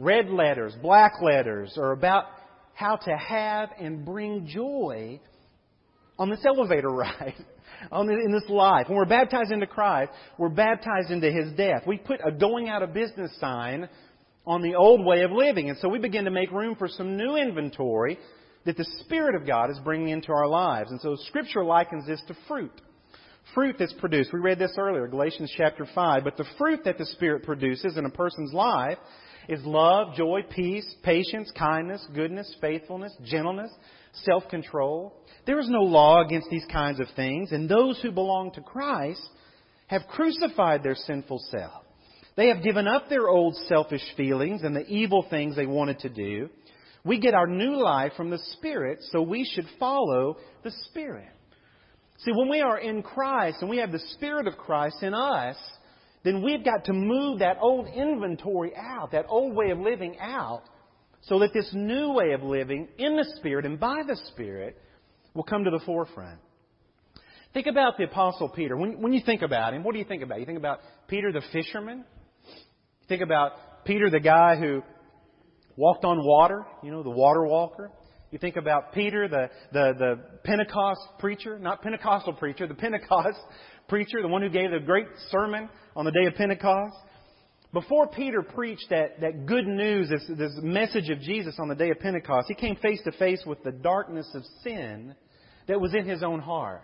red 0.00 0.30
letters, 0.30 0.74
black 0.82 1.20
letters, 1.22 1.76
are 1.76 1.92
about 1.92 2.24
how 2.74 2.96
to 2.96 3.16
have 3.16 3.70
and 3.78 4.04
bring 4.04 4.46
joy 4.46 5.20
on 6.18 6.30
this 6.30 6.40
elevator 6.44 6.88
ride, 6.90 7.34
on 7.92 8.06
the, 8.06 8.12
in 8.12 8.32
this 8.32 8.48
life. 8.48 8.88
When 8.88 8.96
we're 8.96 9.04
baptized 9.04 9.52
into 9.52 9.66
Christ, 9.66 10.12
we're 10.38 10.48
baptized 10.48 11.10
into 11.10 11.30
His 11.30 11.52
death. 11.56 11.82
We 11.86 11.98
put 11.98 12.20
a 12.26 12.32
going 12.32 12.68
out 12.68 12.82
of 12.82 12.94
business 12.94 13.30
sign 13.38 13.88
on 14.46 14.62
the 14.62 14.74
old 14.74 15.04
way 15.04 15.22
of 15.22 15.30
living. 15.30 15.68
And 15.68 15.78
so 15.78 15.88
we 15.88 15.98
begin 15.98 16.24
to 16.24 16.30
make 16.30 16.50
room 16.50 16.74
for 16.74 16.88
some 16.88 17.16
new 17.16 17.36
inventory 17.36 18.18
that 18.64 18.76
the 18.76 18.86
Spirit 19.00 19.34
of 19.34 19.46
God 19.46 19.70
is 19.70 19.78
bringing 19.84 20.08
into 20.08 20.32
our 20.32 20.48
lives. 20.48 20.90
And 20.90 21.00
so 21.00 21.16
Scripture 21.26 21.64
likens 21.64 22.06
this 22.06 22.22
to 22.28 22.36
fruit. 22.48 22.72
Fruit 23.54 23.76
that's 23.78 23.94
produced. 23.94 24.32
We 24.32 24.40
read 24.40 24.58
this 24.58 24.74
earlier, 24.78 25.08
Galatians 25.08 25.52
chapter 25.56 25.86
5. 25.94 26.24
But 26.24 26.36
the 26.36 26.44
fruit 26.58 26.80
that 26.84 26.98
the 26.98 27.06
Spirit 27.06 27.42
produces 27.42 27.96
in 27.96 28.04
a 28.04 28.10
person's 28.10 28.52
life 28.52 28.98
is 29.48 29.64
love, 29.64 30.14
joy, 30.14 30.40
peace, 30.48 30.86
patience, 31.02 31.50
kindness, 31.58 32.06
goodness, 32.14 32.54
faithfulness, 32.60 33.12
gentleness, 33.24 33.70
self-control. 34.24 35.14
There 35.46 35.58
is 35.60 35.68
no 35.68 35.82
law 35.82 36.24
against 36.24 36.48
these 36.50 36.66
kinds 36.70 37.00
of 37.00 37.06
things, 37.16 37.52
and 37.52 37.68
those 37.68 38.00
who 38.00 38.10
belong 38.10 38.52
to 38.52 38.60
Christ 38.60 39.22
have 39.86 40.02
crucified 40.08 40.82
their 40.82 40.94
sinful 40.94 41.40
self. 41.50 41.84
They 42.36 42.48
have 42.48 42.62
given 42.62 42.86
up 42.86 43.08
their 43.08 43.28
old 43.28 43.56
selfish 43.68 44.04
feelings 44.16 44.62
and 44.62 44.74
the 44.74 44.86
evil 44.86 45.26
things 45.28 45.56
they 45.56 45.66
wanted 45.66 45.98
to 46.00 46.08
do. 46.08 46.48
We 47.04 47.18
get 47.18 47.34
our 47.34 47.46
new 47.46 47.82
life 47.82 48.12
from 48.16 48.30
the 48.30 48.38
Spirit, 48.52 49.00
so 49.10 49.22
we 49.22 49.44
should 49.44 49.66
follow 49.78 50.36
the 50.62 50.70
Spirit. 50.86 51.28
See, 52.18 52.32
when 52.32 52.48
we 52.48 52.60
are 52.60 52.78
in 52.78 53.02
Christ 53.02 53.58
and 53.62 53.70
we 53.70 53.78
have 53.78 53.92
the 53.92 54.02
Spirit 54.12 54.46
of 54.46 54.58
Christ 54.58 55.02
in 55.02 55.14
us, 55.14 55.56
then 56.22 56.42
we've 56.42 56.64
got 56.64 56.84
to 56.86 56.92
move 56.92 57.38
that 57.38 57.56
old 57.60 57.86
inventory 57.88 58.72
out, 58.76 59.12
that 59.12 59.26
old 59.28 59.54
way 59.54 59.70
of 59.70 59.78
living 59.78 60.18
out, 60.20 60.62
so 61.22 61.38
that 61.40 61.52
this 61.52 61.70
new 61.72 62.12
way 62.12 62.32
of 62.32 62.42
living 62.42 62.88
in 62.98 63.16
the 63.16 63.24
Spirit 63.36 63.64
and 63.64 63.78
by 63.80 64.02
the 64.06 64.16
Spirit 64.28 64.80
will 65.34 65.44
come 65.44 65.64
to 65.64 65.70
the 65.70 65.80
forefront. 65.84 66.38
Think 67.52 67.66
about 67.66 67.96
the 67.98 68.04
Apostle 68.04 68.48
Peter. 68.48 68.76
When, 68.76 69.00
when 69.00 69.12
you 69.12 69.22
think 69.24 69.42
about 69.42 69.74
him, 69.74 69.82
what 69.82 69.92
do 69.92 69.98
you 69.98 70.04
think 70.04 70.22
about? 70.22 70.38
You 70.40 70.46
think 70.46 70.58
about 70.58 70.80
Peter 71.08 71.32
the 71.32 71.42
fisherman? 71.52 72.04
You 72.46 73.08
think 73.08 73.22
about 73.22 73.84
Peter 73.84 74.08
the 74.08 74.20
guy 74.20 74.56
who 74.56 74.82
walked 75.76 76.04
on 76.04 76.18
water, 76.24 76.64
you 76.82 76.90
know, 76.90 77.02
the 77.02 77.10
water 77.10 77.44
walker? 77.44 77.90
You 78.30 78.38
think 78.38 78.54
about 78.54 78.92
Peter, 78.92 79.26
the, 79.26 79.50
the, 79.72 79.92
the 79.98 80.20
Pentecost 80.44 81.00
preacher, 81.18 81.58
not 81.58 81.82
Pentecostal 81.82 82.34
preacher, 82.34 82.68
the 82.68 82.74
Pentecost 82.74 83.38
preacher, 83.90 84.22
the 84.22 84.28
one 84.28 84.40
who 84.40 84.48
gave 84.48 84.70
the 84.70 84.78
great 84.78 85.08
sermon 85.30 85.68
on 85.94 86.06
the 86.06 86.12
day 86.12 86.24
of 86.26 86.34
Pentecost. 86.36 86.96
Before 87.72 88.06
Peter 88.08 88.42
preached 88.42 88.86
that, 88.90 89.20
that 89.20 89.46
good 89.46 89.66
news, 89.66 90.08
this, 90.08 90.24
this 90.38 90.52
message 90.62 91.10
of 91.10 91.20
Jesus 91.20 91.56
on 91.60 91.68
the 91.68 91.74
day 91.74 91.90
of 91.90 92.00
Pentecost, 92.00 92.48
he 92.48 92.54
came 92.54 92.76
face 92.76 93.00
to 93.04 93.12
face 93.12 93.42
with 93.44 93.62
the 93.62 93.72
darkness 93.72 94.28
of 94.34 94.42
sin 94.64 95.14
that 95.68 95.80
was 95.80 95.94
in 95.94 96.08
his 96.08 96.22
own 96.22 96.40
heart. 96.40 96.82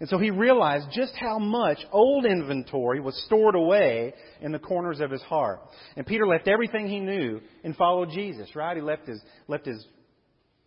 And 0.00 0.08
so 0.08 0.18
he 0.18 0.30
realized 0.30 0.88
just 0.92 1.14
how 1.14 1.38
much 1.38 1.78
old 1.92 2.26
inventory 2.26 3.00
was 3.00 3.20
stored 3.26 3.54
away 3.54 4.14
in 4.40 4.50
the 4.50 4.58
corners 4.58 5.00
of 5.00 5.10
his 5.10 5.22
heart. 5.22 5.60
And 5.96 6.06
Peter 6.06 6.26
left 6.26 6.48
everything 6.48 6.88
he 6.88 7.00
knew 7.00 7.40
and 7.62 7.76
followed 7.76 8.10
Jesus, 8.12 8.54
right? 8.56 8.76
He 8.76 8.82
left 8.82 9.06
his, 9.06 9.20
left 9.46 9.66
his 9.66 9.84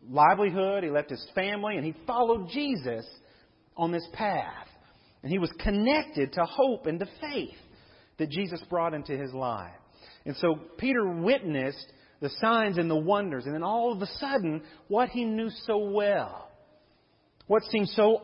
livelihood, 0.09 0.83
he 0.83 0.89
left 0.89 1.09
his 1.09 1.25
family, 1.35 1.75
and 1.75 1.85
he 1.85 1.93
followed 2.07 2.49
Jesus 2.49 3.05
on 3.75 3.91
this 3.91 4.07
path. 4.13 4.67
And 5.23 5.31
he 5.31 5.39
was 5.39 5.51
connected 5.59 6.33
to 6.33 6.43
hope 6.43 6.85
and 6.85 6.99
to 6.99 7.07
faith 7.21 7.55
that 8.17 8.29
Jesus 8.29 8.61
brought 8.69 8.93
into 8.93 9.17
his 9.17 9.33
life. 9.33 9.71
And 10.25 10.35
so 10.37 10.55
Peter 10.77 11.05
witnessed 11.21 11.91
the 12.21 12.29
signs 12.41 12.77
and 12.77 12.89
the 12.89 12.95
wonders, 12.95 13.45
and 13.45 13.53
then 13.53 13.63
all 13.63 13.91
of 13.91 14.01
a 14.01 14.07
sudden, 14.17 14.61
what 14.87 15.09
he 15.09 15.25
knew 15.25 15.49
so 15.65 15.77
well, 15.77 16.49
what 17.47 17.63
seemed 17.63 17.89
so 17.89 18.21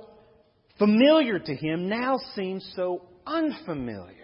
familiar 0.78 1.40
to 1.40 1.56
him, 1.56 1.90
now 1.90 2.18
seems 2.36 2.70
so 2.76 3.08
unfamiliar. 3.26 4.16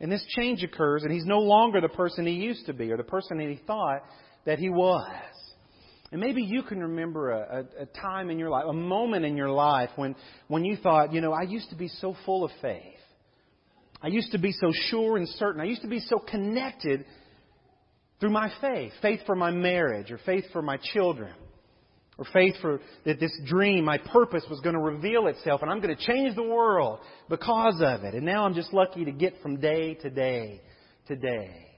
And 0.00 0.12
this 0.12 0.24
change 0.36 0.62
occurs, 0.62 1.02
and 1.02 1.12
he's 1.12 1.24
no 1.24 1.40
longer 1.40 1.80
the 1.80 1.88
person 1.88 2.26
he 2.26 2.34
used 2.34 2.66
to 2.66 2.72
be, 2.72 2.92
or 2.92 2.96
the 2.96 3.02
person 3.02 3.38
that 3.38 3.48
he 3.48 3.60
thought 3.66 4.02
that 4.46 4.58
he 4.58 4.68
was. 4.68 5.33
And 6.14 6.20
maybe 6.20 6.44
you 6.44 6.62
can 6.62 6.78
remember 6.78 7.32
a, 7.32 7.66
a, 7.78 7.82
a, 7.82 7.86
time 7.86 8.30
in 8.30 8.38
your 8.38 8.48
life, 8.48 8.66
a 8.68 8.72
moment 8.72 9.24
in 9.24 9.36
your 9.36 9.50
life 9.50 9.90
when, 9.96 10.14
when 10.46 10.64
you 10.64 10.76
thought, 10.76 11.12
you 11.12 11.20
know, 11.20 11.32
I 11.32 11.42
used 11.42 11.70
to 11.70 11.74
be 11.74 11.88
so 11.88 12.14
full 12.24 12.44
of 12.44 12.52
faith. 12.62 13.00
I 14.00 14.06
used 14.06 14.30
to 14.30 14.38
be 14.38 14.52
so 14.52 14.70
sure 14.90 15.16
and 15.16 15.28
certain. 15.30 15.60
I 15.60 15.64
used 15.64 15.82
to 15.82 15.88
be 15.88 15.98
so 15.98 16.20
connected 16.20 17.04
through 18.20 18.30
my 18.30 18.48
faith. 18.60 18.92
Faith 19.02 19.22
for 19.26 19.34
my 19.34 19.50
marriage, 19.50 20.12
or 20.12 20.20
faith 20.24 20.44
for 20.52 20.62
my 20.62 20.78
children, 20.92 21.34
or 22.16 22.26
faith 22.32 22.54
for 22.62 22.78
that 23.04 23.18
this 23.18 23.36
dream, 23.44 23.84
my 23.84 23.98
purpose 23.98 24.44
was 24.48 24.60
going 24.60 24.76
to 24.76 24.80
reveal 24.80 25.26
itself 25.26 25.62
and 25.62 25.70
I'm 25.72 25.80
going 25.80 25.96
to 25.96 26.06
change 26.06 26.36
the 26.36 26.44
world 26.44 27.00
because 27.28 27.82
of 27.84 28.04
it. 28.04 28.14
And 28.14 28.24
now 28.24 28.44
I'm 28.44 28.54
just 28.54 28.72
lucky 28.72 29.04
to 29.04 29.10
get 29.10 29.42
from 29.42 29.58
day 29.58 29.94
to 29.94 30.10
day 30.10 30.60
to 31.08 31.16
day. 31.16 31.73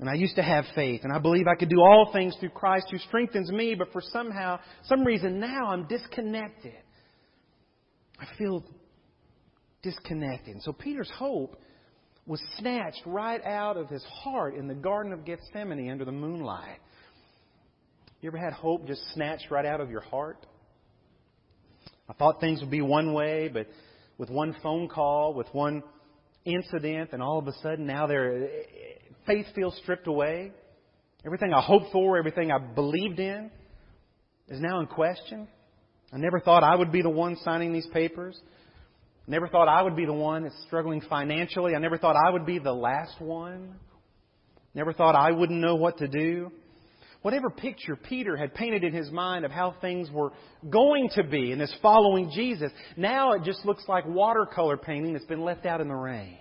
And 0.00 0.08
I 0.10 0.14
used 0.14 0.34
to 0.36 0.42
have 0.42 0.64
faith, 0.74 1.02
and 1.04 1.12
I 1.12 1.20
believe 1.20 1.46
I 1.46 1.54
could 1.54 1.68
do 1.68 1.80
all 1.80 2.10
things 2.12 2.36
through 2.40 2.48
Christ 2.50 2.86
who 2.90 2.98
strengthens 2.98 3.50
me, 3.52 3.76
but 3.76 3.92
for 3.92 4.00
somehow, 4.00 4.58
some 4.84 5.04
reason 5.04 5.38
now 5.38 5.66
I'm 5.68 5.86
disconnected. 5.86 6.74
I 8.18 8.26
feel 8.36 8.64
disconnected. 9.82 10.54
And 10.54 10.62
so 10.62 10.72
Peter's 10.72 11.10
hope 11.16 11.56
was 12.26 12.42
snatched 12.58 13.02
right 13.06 13.44
out 13.44 13.76
of 13.76 13.88
his 13.88 14.02
heart 14.04 14.56
in 14.56 14.66
the 14.66 14.74
Garden 14.74 15.12
of 15.12 15.24
Gethsemane 15.24 15.90
under 15.90 16.04
the 16.04 16.12
moonlight. 16.12 16.78
You 18.20 18.30
ever 18.30 18.38
had 18.38 18.54
hope 18.54 18.86
just 18.86 19.02
snatched 19.12 19.50
right 19.50 19.66
out 19.66 19.80
of 19.80 19.90
your 19.90 20.00
heart? 20.00 20.44
I 22.08 22.14
thought 22.14 22.40
things 22.40 22.60
would 22.60 22.70
be 22.70 22.80
one 22.80 23.12
way, 23.12 23.48
but 23.52 23.68
with 24.18 24.30
one 24.30 24.56
phone 24.62 24.88
call, 24.88 25.34
with 25.34 25.46
one 25.52 25.82
incident, 26.44 27.10
and 27.12 27.22
all 27.22 27.38
of 27.38 27.46
a 27.46 27.52
sudden 27.62 27.86
now 27.86 28.06
they're 28.06 28.48
faith 29.26 29.46
feels 29.54 29.76
stripped 29.82 30.06
away. 30.06 30.52
Everything 31.24 31.52
I 31.54 31.60
hoped 31.60 31.92
for, 31.92 32.18
everything 32.18 32.50
I 32.50 32.58
believed 32.58 33.18
in 33.18 33.50
is 34.48 34.60
now 34.60 34.80
in 34.80 34.86
question. 34.86 35.48
I 36.12 36.18
never 36.18 36.38
thought 36.38 36.62
I 36.62 36.76
would 36.76 36.92
be 36.92 37.02
the 37.02 37.10
one 37.10 37.36
signing 37.42 37.72
these 37.72 37.86
papers. 37.92 38.38
Never 39.26 39.48
thought 39.48 39.68
I 39.68 39.82
would 39.82 39.96
be 39.96 40.04
the 40.04 40.12
one 40.12 40.42
that's 40.42 40.62
struggling 40.66 41.00
financially. 41.00 41.74
I 41.74 41.78
never 41.78 41.96
thought 41.96 42.14
I 42.14 42.30
would 42.30 42.44
be 42.44 42.58
the 42.58 42.74
last 42.74 43.20
one. 43.20 43.74
Never 44.74 44.92
thought 44.92 45.14
I 45.14 45.30
wouldn't 45.32 45.60
know 45.60 45.76
what 45.76 45.98
to 45.98 46.08
do. 46.08 46.50
Whatever 47.22 47.48
picture 47.48 47.96
Peter 47.96 48.36
had 48.36 48.52
painted 48.52 48.84
in 48.84 48.92
his 48.92 49.10
mind 49.10 49.46
of 49.46 49.50
how 49.50 49.74
things 49.80 50.10
were 50.10 50.32
going 50.68 51.08
to 51.14 51.24
be 51.24 51.52
in 51.52 51.58
this 51.58 51.74
following 51.80 52.30
Jesus, 52.34 52.70
now 52.98 53.32
it 53.32 53.44
just 53.44 53.64
looks 53.64 53.82
like 53.88 54.04
watercolor 54.06 54.76
painting 54.76 55.14
that's 55.14 55.24
been 55.24 55.42
left 55.42 55.64
out 55.64 55.80
in 55.80 55.88
the 55.88 55.94
rain. 55.94 56.36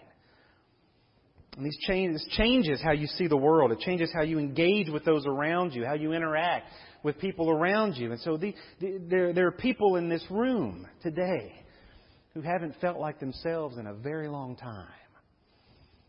And 1.56 1.66
these 1.66 1.78
changes 1.82 2.26
changes 2.32 2.82
how 2.82 2.92
you 2.92 3.08
see 3.08 3.28
the 3.28 3.38
world. 3.38 3.72
It 3.72 3.80
changes 3.80 4.12
how 4.14 4.24
you 4.24 4.40
engage 4.40 4.90
with 4.90 5.06
those 5.06 5.26
around 5.26 5.74
you, 5.74 5.86
how 5.86 5.94
you 5.94 6.14
interact 6.14 6.68
with 7.04 7.20
people 7.20 7.50
around 7.50 7.96
you. 7.96 8.12
And 8.12 8.20
so 8.22 8.38
the, 8.38 8.56
the, 8.80 9.00
there, 9.08 9.34
there 9.34 9.48
are 9.48 9.52
people 9.52 9.98
in 9.98 10.10
this 10.10 10.24
room 10.30 10.88
today 11.04 11.54
who 12.34 12.42
haven't 12.42 12.76
felt 12.82 12.98
like 12.98 13.20
themselves 13.20 13.78
in 13.78 13.86
a 13.86 13.94
very 13.94 14.28
long 14.28 14.56
time. 14.56 14.88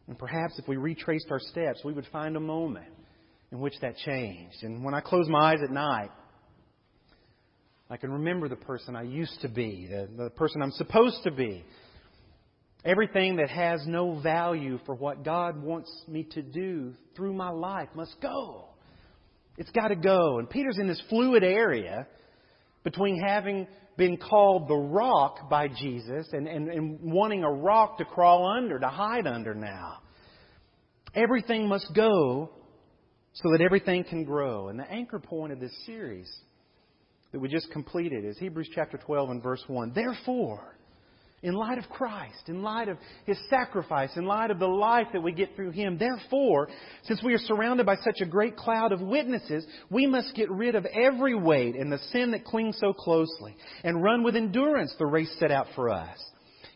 And 0.07 0.19
perhaps 0.19 0.59
if 0.59 0.67
we 0.67 0.77
retraced 0.77 1.27
our 1.31 1.41
steps, 1.41 1.81
we 1.85 1.93
would 1.93 2.07
find 2.13 2.37
a 2.37 2.41
moment 2.41 2.93
in 3.53 3.61
which 3.61 3.75
that 3.83 3.97
changed. 3.99 4.63
And 4.63 4.83
when 4.83 4.95
I 4.95 5.01
close 5.01 5.29
my 5.29 5.53
eyes 5.53 5.61
at 5.63 5.71
night, 5.71 6.11
I 7.91 7.97
can 7.99 8.11
remember 8.11 8.49
the 8.49 8.57
person 8.57 8.97
I 8.97 9.03
used 9.03 9.41
to 9.43 9.49
be, 9.49 9.87
the, 9.91 10.09
the 10.25 10.31
person 10.31 10.63
I'm 10.63 10.73
supposed 10.73 11.23
to 11.25 11.31
be, 11.31 11.65
Everything 12.85 13.37
that 13.37 13.49
has 13.49 13.81
no 13.87 14.21
value 14.21 14.79
for 14.85 14.95
what 14.95 15.25
God 15.25 15.63
wants 15.63 15.91
me 16.07 16.25
to 16.33 16.43
do 16.43 16.93
through 17.17 17.33
my 17.33 17.49
life 17.49 17.89
must 17.95 18.15
go. 18.21 18.69
It's 19.57 19.71
got 19.71 19.89
to 19.89 19.97
go. 19.97 20.39
And 20.39 20.51
Peter's 20.51 20.79
in 20.79 20.87
this 20.87 21.03
fluid 21.09 21.43
area 21.43 22.07
between 22.83 23.19
having 23.21 23.67
been 23.97 24.19
called 24.19 24.69
the 24.69 24.77
rock 24.77 25.49
by 25.49 25.69
Jesus 25.69 26.27
and, 26.33 26.47
and, 26.47 26.69
and 26.69 26.99
wanting 27.01 27.43
a 27.43 27.51
rock 27.51 27.99
to 27.99 28.05
crawl 28.05 28.47
under, 28.47 28.79
to 28.79 28.89
hide 28.89 29.27
under 29.27 29.55
now. 29.55 29.99
Everything 31.15 31.69
must 31.69 31.87
go 31.95 32.51
so 33.33 33.51
that 33.53 33.63
everything 33.63 34.05
can 34.05 34.25
grow. 34.25 34.69
And 34.69 34.79
the 34.79 34.91
anchor 34.91 35.21
point 35.21 35.53
of 35.53 35.61
this 35.61 35.75
series 35.87 36.31
that 37.33 37.39
we 37.39 37.49
just 37.49 37.71
completed 37.71 38.25
is 38.25 38.37
Hebrews 38.39 38.69
chapter 38.75 38.99
12 38.99 39.31
and 39.31 39.43
verse 39.43 39.63
1. 39.69 39.93
Therefore, 39.95 40.74
in 41.45 41.53
light 41.55 41.77
of 41.77 41.89
Christ, 41.91 42.49
in 42.49 42.63
light 42.63 42.89
of 42.89 42.97
His 43.27 43.39
sacrifice, 43.51 44.11
in 44.17 44.25
light 44.25 44.51
of 44.51 44.59
the 44.59 44.67
life 44.67 45.09
that 45.13 45.23
we 45.23 45.31
get 45.31 45.55
through 45.55 45.73
Him. 45.73 45.99
Therefore, 45.99 46.69
since 47.05 47.23
we 47.23 47.35
are 47.35 47.39
surrounded 47.39 47.85
by 47.85 47.97
such 47.97 48.23
a 48.23 48.27
great 48.27 48.57
cloud 48.57 48.93
of 48.93 49.03
witnesses, 49.03 49.67
we 49.91 50.07
must 50.07 50.35
get 50.35 50.51
rid 50.51 50.75
of 50.75 50.87
every 50.87 51.35
weight 51.35 51.77
and 51.77 51.93
the 51.93 51.99
sin 52.13 52.31
that 52.31 52.47
clings 52.47 52.79
so 52.81 52.95
closely 52.95 53.55
and 53.85 54.03
run 54.03 54.25
with 54.25 54.37
endurance 54.37 54.95
the 54.99 55.05
race 55.05 55.33
set 55.39 55.51
out 55.51 55.67
for 55.75 55.91
us, 55.91 56.19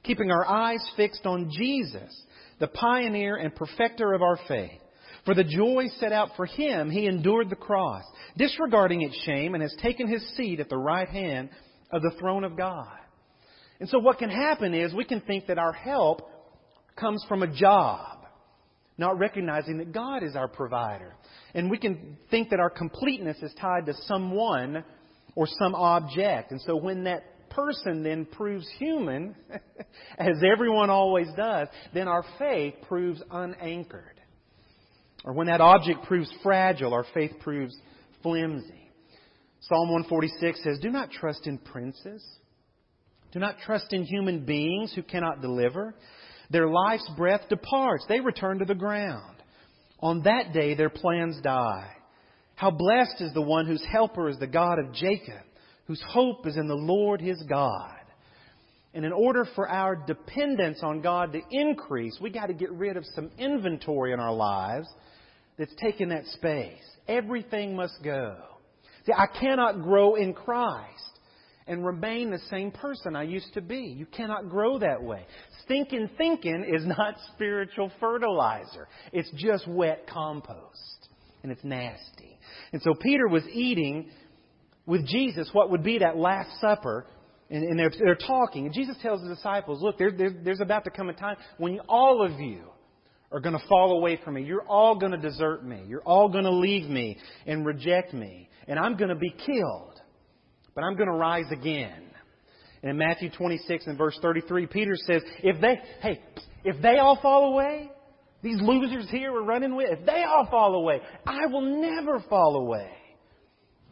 keeping 0.05 0.31
our 0.31 0.47
eyes 0.47 0.87
fixed 0.97 1.25
on 1.25 1.51
Jesus, 1.51 2.23
the 2.61 2.69
pioneer 2.69 3.37
and 3.37 3.55
perfecter 3.57 4.13
of 4.13 4.21
our 4.21 4.39
faith. 4.47 4.79
For 5.25 5.35
the 5.35 5.45
joy 5.45 5.87
set 5.99 6.13
out 6.13 6.31
for 6.37 6.45
him, 6.45 6.91
he 6.91 7.07
endured 7.07 7.49
the 7.49 7.57
cross, 7.57 8.05
disregarding 8.37 9.01
its 9.01 9.19
shame, 9.25 9.55
and 9.55 9.63
has 9.63 9.75
taken 9.81 10.09
his 10.09 10.27
seat 10.37 10.61
at 10.61 10.69
the 10.69 10.77
right 10.77 11.09
hand 11.09 11.49
of 11.91 12.03
the 12.03 12.13
throne 12.19 12.45
of 12.45 12.57
God. 12.57 12.99
And 13.81 13.89
so 13.89 13.99
what 13.99 14.19
can 14.19 14.31
happen 14.31 14.75
is 14.75 14.93
we 14.93 15.05
can 15.05 15.21
think 15.21 15.47
that 15.47 15.59
our 15.59 15.73
help 15.73 16.29
comes 16.97 17.25
from 17.29 17.43
a 17.43 17.47
job, 17.47 18.19
not 18.97 19.19
recognizing 19.19 19.79
that 19.79 19.93
God 19.93 20.23
is 20.23 20.35
our 20.35 20.49
provider. 20.49 21.15
And 21.55 21.71
we 21.71 21.79
can 21.79 22.17
think 22.31 22.51
that 22.51 22.61
our 22.61 22.71
completeness 22.71 23.37
is 23.43 23.53
tied 23.61 23.87
to 23.87 23.95
someone 24.07 24.85
or 25.35 25.47
some 25.47 25.75
object. 25.75 26.51
And 26.51 26.61
so 26.63 26.77
when 26.77 27.05
that 27.05 27.51
person 27.51 28.03
then 28.03 28.27
proves 28.27 28.69
human, 28.79 29.37
as 30.19 30.43
everyone 30.53 30.91
always 30.91 31.29
does, 31.37 31.69
then 31.95 32.09
our 32.09 32.25
faith 32.39 32.75
proves 32.89 33.23
unanchored. 33.31 34.21
Or 35.25 35.33
when 35.33 35.47
that 35.47 35.61
object 35.61 36.05
proves 36.05 36.33
fragile, 36.43 36.95
our 36.95 37.07
faith 37.15 37.33
proves 37.41 37.77
flimsy. 38.23 38.91
Psalm 39.61 39.91
146 39.91 40.65
says, 40.65 40.79
Do 40.81 40.91
not 40.91 41.11
trust 41.11 41.47
in 41.47 41.59
princes 41.59 42.25
do 43.33 43.39
not 43.39 43.59
trust 43.65 43.93
in 43.93 44.05
human 44.05 44.45
beings 44.45 44.93
who 44.95 45.03
cannot 45.03 45.43
deliver. 45.43 45.95
Their 46.51 46.69
life's 46.69 47.09
breath 47.17 47.49
departs. 47.49 48.07
They 48.09 48.21
return 48.21 48.59
to 48.61 48.65
the 48.65 48.75
ground. 48.75 49.37
On 50.01 50.23
that 50.23 50.53
day, 50.53 50.75
their 50.75 50.91
plans 50.91 51.41
die. 51.43 51.91
How 52.55 52.71
blessed 52.71 53.21
is 53.21 53.33
the 53.35 53.43
one 53.43 53.67
whose 53.67 53.85
helper 53.85 54.29
is 54.29 54.39
the 54.39 54.47
God 54.47 54.79
of 54.79 54.93
Jacob, 54.95 55.43
whose 55.87 56.03
hope 56.07 56.47
is 56.47 56.57
in 56.57 56.69
the 56.69 56.75
Lord 56.75 57.21
his 57.21 57.43
God. 57.49 57.95
And 58.95 59.05
in 59.05 59.13
order 59.13 59.47
for 59.55 59.69
our 59.69 59.95
dependence 59.95 60.81
on 60.83 61.03
God 61.03 61.33
to 61.33 61.41
increase, 61.51 62.19
we 62.21 62.31
got 62.31 62.47
to 62.47 62.55
get 62.55 62.73
rid 62.73 62.97
of 62.97 63.05
some 63.15 63.31
inventory 63.39 64.13
in 64.13 64.21
our 64.21 64.33
lives 64.33 64.89
that's 65.59 65.75
taking 65.81 66.09
that 66.09 66.27
space. 66.27 66.83
Everything 67.07 67.77
must 67.77 68.03
go. 68.03 68.37
See, 69.07 69.13
I 69.13 69.27
cannot 69.39 69.83
grow 69.83 70.15
in 70.15 70.33
Christ 70.33 71.08
and 71.69 71.85
remain 71.85 72.31
the 72.31 72.41
same 72.51 72.71
person 72.71 73.15
I 73.15 73.25
used 73.25 73.53
to 73.55 73.61
be. 73.61 73.95
You 73.97 74.07
cannot 74.07 74.49
grow 74.49 74.79
that 74.79 75.03
way. 75.03 75.27
Stinking 75.65 76.11
thinking 76.17 76.65
is 76.67 76.85
not 76.87 77.15
spiritual 77.35 77.93
fertilizer. 78.01 78.89
It's 79.13 79.31
just 79.37 79.69
wet 79.69 80.09
compost. 80.13 81.09
And 81.43 81.53
it's 81.53 81.63
nasty. 81.63 82.39
And 82.73 82.83
so 82.83 82.95
Peter 82.95 83.29
was 83.29 83.45
eating 83.53 84.11
with 84.87 85.07
Jesus 85.07 85.49
what 85.53 85.71
would 85.71 85.85
be 85.85 85.99
that 85.99 86.17
Last 86.17 86.51
Supper. 86.61 87.07
And, 87.51 87.63
and 87.63 87.79
they're, 87.79 87.93
they're, 87.97 88.15
talking. 88.17 88.67
And 88.67 88.75
Jesus 88.75 88.97
tells 89.01 89.23
the 89.23 89.35
disciples, 89.35 89.81
look, 89.81 89.99
there, 89.99 90.11
there, 90.11 90.31
there's 90.31 90.61
about 90.61 90.85
to 90.85 90.91
come 90.91 91.09
a 91.09 91.15
time 91.15 91.37
when 91.59 91.79
all 91.89 92.25
of 92.25 92.41
you 92.41 92.63
are 93.31 93.41
going 93.41 93.59
to 93.59 93.69
fall 93.69 93.93
away 93.93 94.19
from 94.25 94.35
me. 94.35 94.43
You're 94.43 94.67
all 94.67 94.97
going 94.97 95.13
to 95.13 95.19
desert 95.19 95.65
me. 95.65 95.83
You're 95.87 96.03
all 96.03 96.29
going 96.29 96.45
to 96.45 96.53
leave 96.53 96.89
me 96.89 97.19
and 97.47 97.65
reject 97.65 98.13
me. 98.13 98.49
And 98.67 98.79
I'm 98.79 98.97
going 98.97 99.11
to 99.11 99.17
be 99.17 99.31
killed 99.31 100.01
but 100.79 100.85
I'm 100.85 100.95
going 100.95 101.09
to 101.09 101.17
rise 101.17 101.51
again. 101.51 102.05
And 102.83 102.91
in 102.93 102.99
Matthew 102.99 103.31
26 103.31 103.89
and 103.89 103.99
verse 103.99 104.17
33, 104.23 104.69
Peter 104.69 104.95
says, 104.95 105.23
if 105.43 105.61
they, 105.61 105.81
hey, 106.01 106.23
if 106.63 106.81
they 106.81 106.99
all 106.99 107.19
fall 107.21 107.53
away, 107.53 107.91
these 108.45 108.61
losers 108.61 109.11
here 109.11 109.33
we're 109.33 109.43
running 109.43 109.75
with, 109.75 109.89
if 109.91 110.07
they 110.07 110.23
all 110.23 110.47
fall 110.49 110.77
away, 110.77 111.01
I 111.27 111.47
will 111.47 111.83
never 111.83 112.21
fall 112.31 112.65
away. 112.65 112.93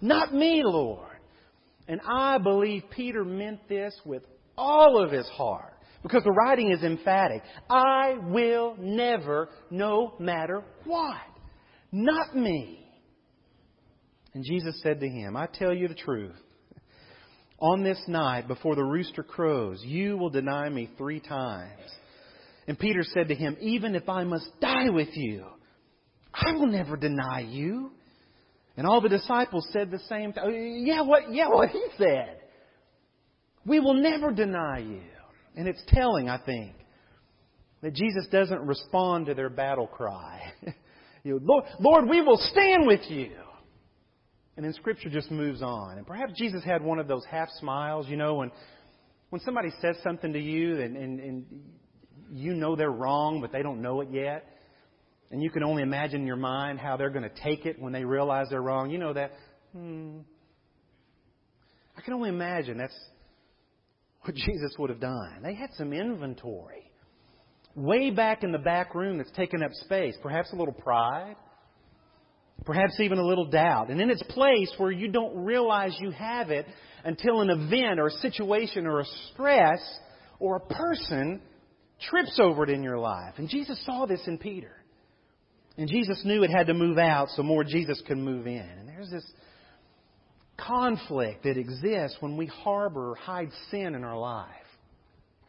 Not 0.01 0.33
me, 0.33 0.63
Lord. 0.65 1.17
And 1.89 2.01
I 2.09 2.39
believe 2.39 2.85
Peter 2.91 3.25
meant 3.25 3.69
this 3.69 3.93
with 4.05 4.23
all 4.57 5.03
of 5.03 5.11
his 5.11 5.27
heart. 5.31 5.75
Because 6.05 6.23
the 6.23 6.31
writing 6.31 6.71
is 6.71 6.85
emphatic. 6.85 7.43
I 7.69 8.15
will 8.29 8.77
never, 8.79 9.49
no 9.73 10.15
matter 10.21 10.63
what. 10.85 11.17
Not 11.91 12.37
me. 12.37 12.79
And 14.35 14.45
Jesus 14.45 14.81
said 14.85 15.01
to 15.01 15.09
him, 15.09 15.37
I 15.37 15.49
tell 15.53 15.75
you 15.75 15.89
the 15.89 15.95
truth. 15.95 16.37
On 17.59 17.83
this 17.83 18.01
night, 18.07 18.49
before 18.49 18.75
the 18.75 18.85
rooster 18.85 19.23
crows, 19.23 19.83
you 19.83 20.19
will 20.19 20.29
deny 20.29 20.69
me 20.69 20.91
three 20.99 21.21
times. 21.21 21.81
And 22.69 22.79
Peter 22.79 23.03
said 23.03 23.29
to 23.29 23.35
him, 23.35 23.57
Even 23.61 23.95
if 23.95 24.09
I 24.09 24.25
must 24.25 24.49
die 24.61 24.91
with 24.91 25.09
you, 25.13 25.47
I 26.35 26.53
will 26.53 26.67
never 26.67 26.97
deny 26.97 27.41
you. 27.41 27.93
And 28.77 28.87
all 28.87 29.01
the 29.01 29.09
disciples 29.09 29.67
said 29.73 29.91
the 29.91 30.01
same 30.01 30.35
thing. 30.35 30.85
Yeah, 30.87 31.01
what, 31.01 31.33
yeah, 31.33 31.49
what 31.49 31.71
he 31.71 31.83
said. 31.97 32.41
We 33.65 33.81
will 33.81 33.95
never 33.95 34.33
deny 34.33 34.79
you. 34.79 35.01
And 35.57 35.67
it's 35.67 35.83
telling, 35.89 36.29
I 36.29 36.39
think, 36.39 36.75
that 37.83 37.95
Jesus 37.95 38.27
doesn't 38.31 38.61
respond 38.61 39.27
to 39.27 39.35
their 39.35 39.49
battle 39.49 39.87
cry. 39.87 40.53
you 41.25 41.33
know, 41.33 41.41
Lord, 41.43 41.65
Lord, 41.81 42.09
we 42.11 42.21
will 42.21 42.37
stand 42.37 42.87
with 42.87 43.09
you. 43.09 43.31
And 44.57 44.65
then 44.65 44.73
Scripture 44.73 45.11
just 45.11 45.31
moves 45.31 45.63
on. 45.63 45.99
And 45.99 46.07
perhaps 46.07 46.33
Jesus 46.37 46.65
had 46.65 46.83
one 46.83 46.99
of 46.99 47.09
those 47.09 47.25
half 47.31 47.49
smiles, 47.59 48.09
you 48.09 48.17
know, 48.17 48.35
when 48.37 48.51
when 49.31 49.41
somebody 49.43 49.71
says 49.81 49.97
something 50.03 50.33
to 50.33 50.39
you 50.39 50.81
and, 50.81 50.97
and, 50.97 51.21
and 51.21 51.45
you 52.33 52.55
know 52.55 52.77
they're 52.77 52.91
wrong, 52.91 53.41
but 53.41 53.53
they 53.53 53.63
don't 53.63 53.83
know 53.83 54.01
it 54.01 54.09
yet. 54.11 54.45
And 55.31 55.43
you 55.43 55.51
can 55.51 55.65
only 55.65 55.83
imagine 55.83 56.21
in 56.21 56.27
your 56.27 56.37
mind 56.37 56.79
how 56.79 56.97
they're 56.97 57.11
going 57.11 57.29
to 57.29 57.43
take 57.43 57.67
it 57.67 57.81
when 57.81 57.93
they 57.93 58.05
realize 58.05 58.47
they're 58.49 58.63
wrong. 58.63 58.91
You 58.91 58.99
know 58.99 59.13
that. 59.13 59.33
Hmm, 59.73 60.19
I 61.97 62.01
can 62.03 62.15
only 62.15 62.29
imagine 62.29 62.79
that's 62.79 62.99
what 64.23 64.35
Jesus 64.37 64.75
would 64.79 64.91
have 64.91 65.01
done. 65.01 65.41
They 65.43 65.55
had 65.55 65.71
some 65.77 65.93
inventory 65.93 66.91
way 67.75 68.11
back 68.11 68.43
in 68.43 68.53
the 68.53 68.59
back 68.59 68.95
room 68.95 69.19
that's 69.19 69.31
taken 69.33 69.63
up 69.63 69.73
space. 69.73 70.15
Perhaps 70.23 70.53
a 70.53 70.57
little 70.57 70.75
pride, 70.75 71.37
perhaps 72.67 72.99
even 73.01 73.19
a 73.19 73.25
little 73.25 73.47
doubt. 73.47 73.91
And 73.91 74.01
in 74.01 74.11
its 74.11 74.23
place 74.25 74.71
where 74.77 74.91
you 74.91 75.09
don't 75.09 75.45
realize 75.45 75.97
you 76.01 76.11
have 76.11 76.51
it 76.51 76.67
until 77.05 77.41
an 77.41 77.49
event 77.49 78.01
or 78.01 78.09
a 78.09 78.11
situation 78.11 78.87
or 78.87 79.01
a 79.01 79.05
stress 79.33 79.81
or 80.39 80.57
a 80.57 80.61
person 80.61 81.41
trips 82.01 82.39
over 82.39 82.65
it 82.65 82.71
in 82.71 82.83
your 82.83 82.99
life. 82.99 83.35
And 83.39 83.49
Jesus 83.49 83.83
saw 83.87 84.05
this 84.05 84.21
in 84.27 84.37
Peter. 84.37 84.73
And 85.79 85.89
Jesus 85.89 86.21
knew 86.25 86.43
it 86.43 86.51
had 86.51 86.67
to 86.67 86.75
move 86.75 86.99
out 86.99 87.29
so 87.31 87.43
more 87.43 87.63
Jesus 87.63 88.03
could 88.07 88.19
move 88.19 88.47
in. 88.47 88.59
And 88.61 88.89
there's 88.89 89.11
this 89.11 89.25
conflict 90.59 91.45
that 91.45 91.57
exists 91.57 92.17
when 92.21 92.37
we 92.37 92.47
harbor 92.47 93.11
or 93.11 93.15
hide 93.15 93.51
sin 93.71 93.95
in 93.95 94.03
our 94.03 94.19
life. 94.19 94.49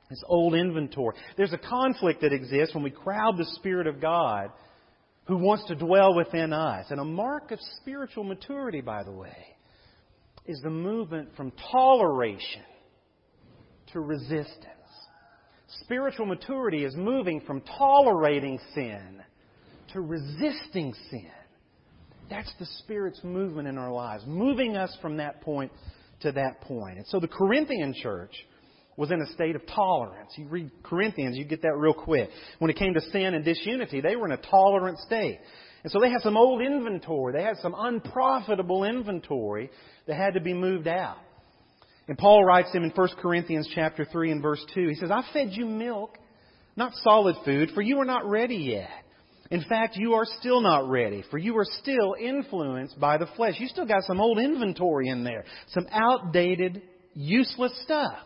This 0.10 0.23
old 0.27 0.53
inventory. 0.53 1.15
There's 1.36 1.53
a 1.53 1.58
conflict 1.58 2.21
that 2.21 2.32
exists 2.32 2.73
when 2.73 2.84
we 2.84 2.91
crowd 2.91 3.38
the 3.38 3.45
Spirit 3.56 3.88
of 3.88 3.99
God 3.99 4.51
who 5.27 5.37
wants 5.37 5.65
to 5.67 5.75
dwell 5.75 6.15
within 6.15 6.53
us. 6.53 6.85
And 6.89 6.99
a 6.99 7.05
mark 7.05 7.51
of 7.51 7.59
spiritual 7.81 8.23
maturity, 8.23 8.81
by 8.81 9.03
the 9.03 9.11
way, 9.11 9.55
is 10.45 10.59
the 10.61 10.69
movement 10.69 11.29
from 11.35 11.51
toleration 11.71 12.63
to 13.91 13.99
resistance. 13.99 14.63
Spiritual 15.83 16.25
maturity 16.25 16.85
is 16.85 16.95
moving 16.95 17.41
from 17.41 17.61
tolerating 17.77 18.57
sin 18.73 19.21
to 19.93 20.01
resisting 20.01 20.93
sin. 21.09 21.29
That's 22.29 22.51
the 22.59 22.65
Spirit's 22.79 23.21
movement 23.23 23.67
in 23.67 23.77
our 23.77 23.91
lives, 23.91 24.23
moving 24.25 24.77
us 24.77 24.95
from 25.01 25.17
that 25.17 25.41
point 25.41 25.71
to 26.21 26.31
that 26.31 26.61
point. 26.61 26.97
And 26.97 27.07
so 27.07 27.19
the 27.19 27.27
Corinthian 27.27 27.93
church 27.93 28.33
was 28.97 29.12
in 29.12 29.21
a 29.21 29.27
state 29.33 29.55
of 29.55 29.62
tolerance. 29.67 30.33
You 30.36 30.47
read 30.47 30.71
Corinthians, 30.83 31.38
you 31.38 31.45
get 31.45 31.62
that 31.62 31.77
real 31.77 31.93
quick. 31.93 32.29
When 32.60 32.69
it 32.71 32.77
came 32.77 32.95
to 32.95 33.01
sin 33.01 33.36
and 33.36 33.45
disunity, 33.45 34.01
they 34.01 34.15
were 34.15 34.25
in 34.25 34.33
a 34.33 34.38
tolerant 34.38 34.97
state. 34.99 35.39
And 35.83 35.91
so 35.91 35.99
they 36.01 36.10
had 36.10 36.21
some 36.21 36.36
old 36.36 36.62
inventory. 36.62 37.31
They 37.31 37.43
had 37.43 37.57
some 37.62 37.75
unprofitable 37.77 38.83
inventory 38.83 39.69
that 40.07 40.17
had 40.17 40.33
to 40.33 40.41
be 40.41 40.53
moved 40.53 40.88
out. 40.88 41.17
And 42.07 42.17
Paul 42.17 42.43
writes 42.43 42.71
them 42.73 42.83
in 42.83 42.89
1 42.89 43.10
Corinthians 43.21 43.69
chapter 43.73 44.03
3 44.03 44.31
and 44.31 44.41
verse 44.41 44.65
2. 44.73 44.88
He 44.88 44.95
says, 44.95 45.12
I 45.12 45.23
fed 45.31 45.49
you 45.51 45.65
milk, 45.65 46.17
not 46.75 46.93
solid 47.03 47.36
food, 47.45 47.69
for 47.75 47.81
you 47.81 47.99
are 47.99 48.05
not 48.05 48.27
ready 48.27 48.55
yet. 48.55 48.89
In 49.51 49.63
fact, 49.69 49.95
you 49.95 50.13
are 50.13 50.25
still 50.39 50.60
not 50.60 50.89
ready, 50.89 51.23
for 51.29 51.38
you 51.38 51.57
are 51.57 51.65
still 51.79 52.15
influenced 52.19 52.99
by 52.99 53.17
the 53.17 53.27
flesh. 53.38 53.55
You 53.60 53.67
still 53.67 53.86
got 53.86 54.03
some 54.03 54.19
old 54.19 54.39
inventory 54.39 55.07
in 55.07 55.23
there, 55.23 55.45
some 55.69 55.88
outdated, 55.91 56.81
useless 57.13 57.73
stuff. 57.83 58.17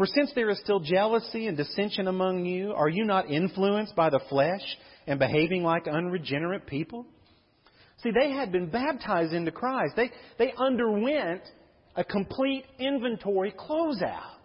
For 0.00 0.06
since 0.06 0.32
there 0.34 0.48
is 0.48 0.58
still 0.60 0.80
jealousy 0.80 1.46
and 1.46 1.58
dissension 1.58 2.08
among 2.08 2.46
you, 2.46 2.72
are 2.72 2.88
you 2.88 3.04
not 3.04 3.30
influenced 3.30 3.94
by 3.94 4.08
the 4.08 4.20
flesh 4.30 4.62
and 5.06 5.18
behaving 5.18 5.62
like 5.62 5.86
unregenerate 5.86 6.66
people? 6.66 7.04
See, 8.02 8.10
they 8.10 8.30
had 8.30 8.50
been 8.50 8.70
baptized 8.70 9.34
into 9.34 9.50
Christ. 9.50 9.96
They, 9.96 10.10
they 10.38 10.54
underwent 10.56 11.42
a 11.96 12.02
complete 12.02 12.64
inventory 12.78 13.52
closeout. 13.52 14.38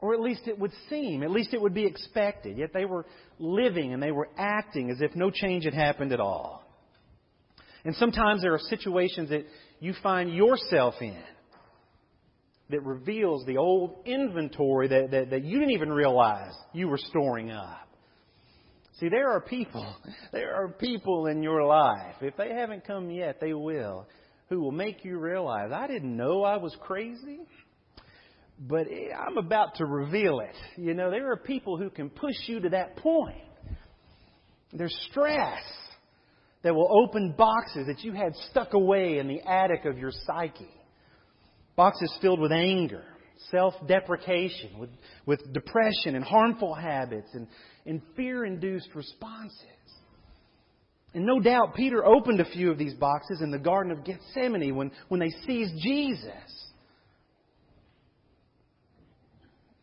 Or 0.00 0.14
at 0.14 0.20
least 0.20 0.48
it 0.48 0.58
would 0.58 0.72
seem, 0.88 1.22
at 1.22 1.30
least 1.30 1.52
it 1.52 1.60
would 1.60 1.74
be 1.74 1.84
expected. 1.84 2.56
Yet 2.56 2.72
they 2.72 2.86
were 2.86 3.04
living 3.38 3.92
and 3.92 4.02
they 4.02 4.10
were 4.10 4.30
acting 4.38 4.88
as 4.88 5.02
if 5.02 5.14
no 5.14 5.30
change 5.30 5.64
had 5.66 5.74
happened 5.74 6.12
at 6.12 6.20
all. 6.20 6.64
And 7.84 7.94
sometimes 7.96 8.40
there 8.40 8.54
are 8.54 8.58
situations 8.70 9.28
that 9.28 9.44
you 9.80 9.92
find 10.02 10.32
yourself 10.32 10.94
in 11.02 11.22
that 12.72 12.82
reveals 12.82 13.44
the 13.46 13.56
old 13.56 13.96
inventory 14.04 14.88
that, 14.88 15.10
that, 15.10 15.30
that 15.30 15.44
you 15.44 15.58
didn't 15.58 15.74
even 15.74 15.92
realize 15.92 16.52
you 16.72 16.88
were 16.88 16.98
storing 16.98 17.50
up. 17.50 17.88
See, 18.98 19.08
there 19.08 19.30
are 19.30 19.40
people, 19.40 19.96
there 20.32 20.54
are 20.54 20.68
people 20.68 21.26
in 21.26 21.42
your 21.42 21.64
life, 21.64 22.16
if 22.20 22.36
they 22.36 22.52
haven't 22.52 22.86
come 22.86 23.10
yet, 23.10 23.40
they 23.40 23.54
will, 23.54 24.06
who 24.48 24.60
will 24.60 24.72
make 24.72 25.04
you 25.04 25.18
realize, 25.18 25.70
I 25.72 25.86
didn't 25.86 26.16
know 26.16 26.44
I 26.44 26.56
was 26.56 26.76
crazy, 26.80 27.40
but 28.60 28.86
I'm 29.16 29.38
about 29.38 29.76
to 29.76 29.86
reveal 29.86 30.40
it. 30.40 30.56
You 30.76 30.94
know, 30.94 31.10
there 31.10 31.30
are 31.32 31.36
people 31.36 31.78
who 31.78 31.90
can 31.90 32.10
push 32.10 32.36
you 32.46 32.60
to 32.60 32.68
that 32.70 32.96
point. 32.96 33.42
There's 34.72 34.96
stress 35.10 35.62
that 36.62 36.74
will 36.74 36.88
open 37.04 37.34
boxes 37.36 37.86
that 37.86 38.00
you 38.00 38.12
had 38.12 38.34
stuck 38.50 38.72
away 38.74 39.18
in 39.18 39.26
the 39.26 39.40
attic 39.40 39.84
of 39.84 39.98
your 39.98 40.12
psyche. 40.26 40.70
Boxes 41.76 42.16
filled 42.20 42.40
with 42.40 42.52
anger, 42.52 43.04
self 43.50 43.74
deprecation, 43.86 44.78
with, 44.78 44.90
with 45.26 45.52
depression 45.52 46.14
and 46.14 46.24
harmful 46.24 46.74
habits 46.74 47.28
and, 47.34 47.46
and 47.86 48.02
fear 48.16 48.44
induced 48.44 48.94
responses. 48.94 49.58
And 51.14 51.26
no 51.26 51.40
doubt 51.40 51.74
Peter 51.74 52.04
opened 52.04 52.40
a 52.40 52.50
few 52.50 52.70
of 52.70 52.78
these 52.78 52.94
boxes 52.94 53.40
in 53.42 53.50
the 53.50 53.58
Garden 53.58 53.92
of 53.92 54.04
Gethsemane 54.04 54.74
when, 54.74 54.90
when 55.08 55.20
they 55.20 55.30
seized 55.46 55.74
Jesus. 55.82 56.68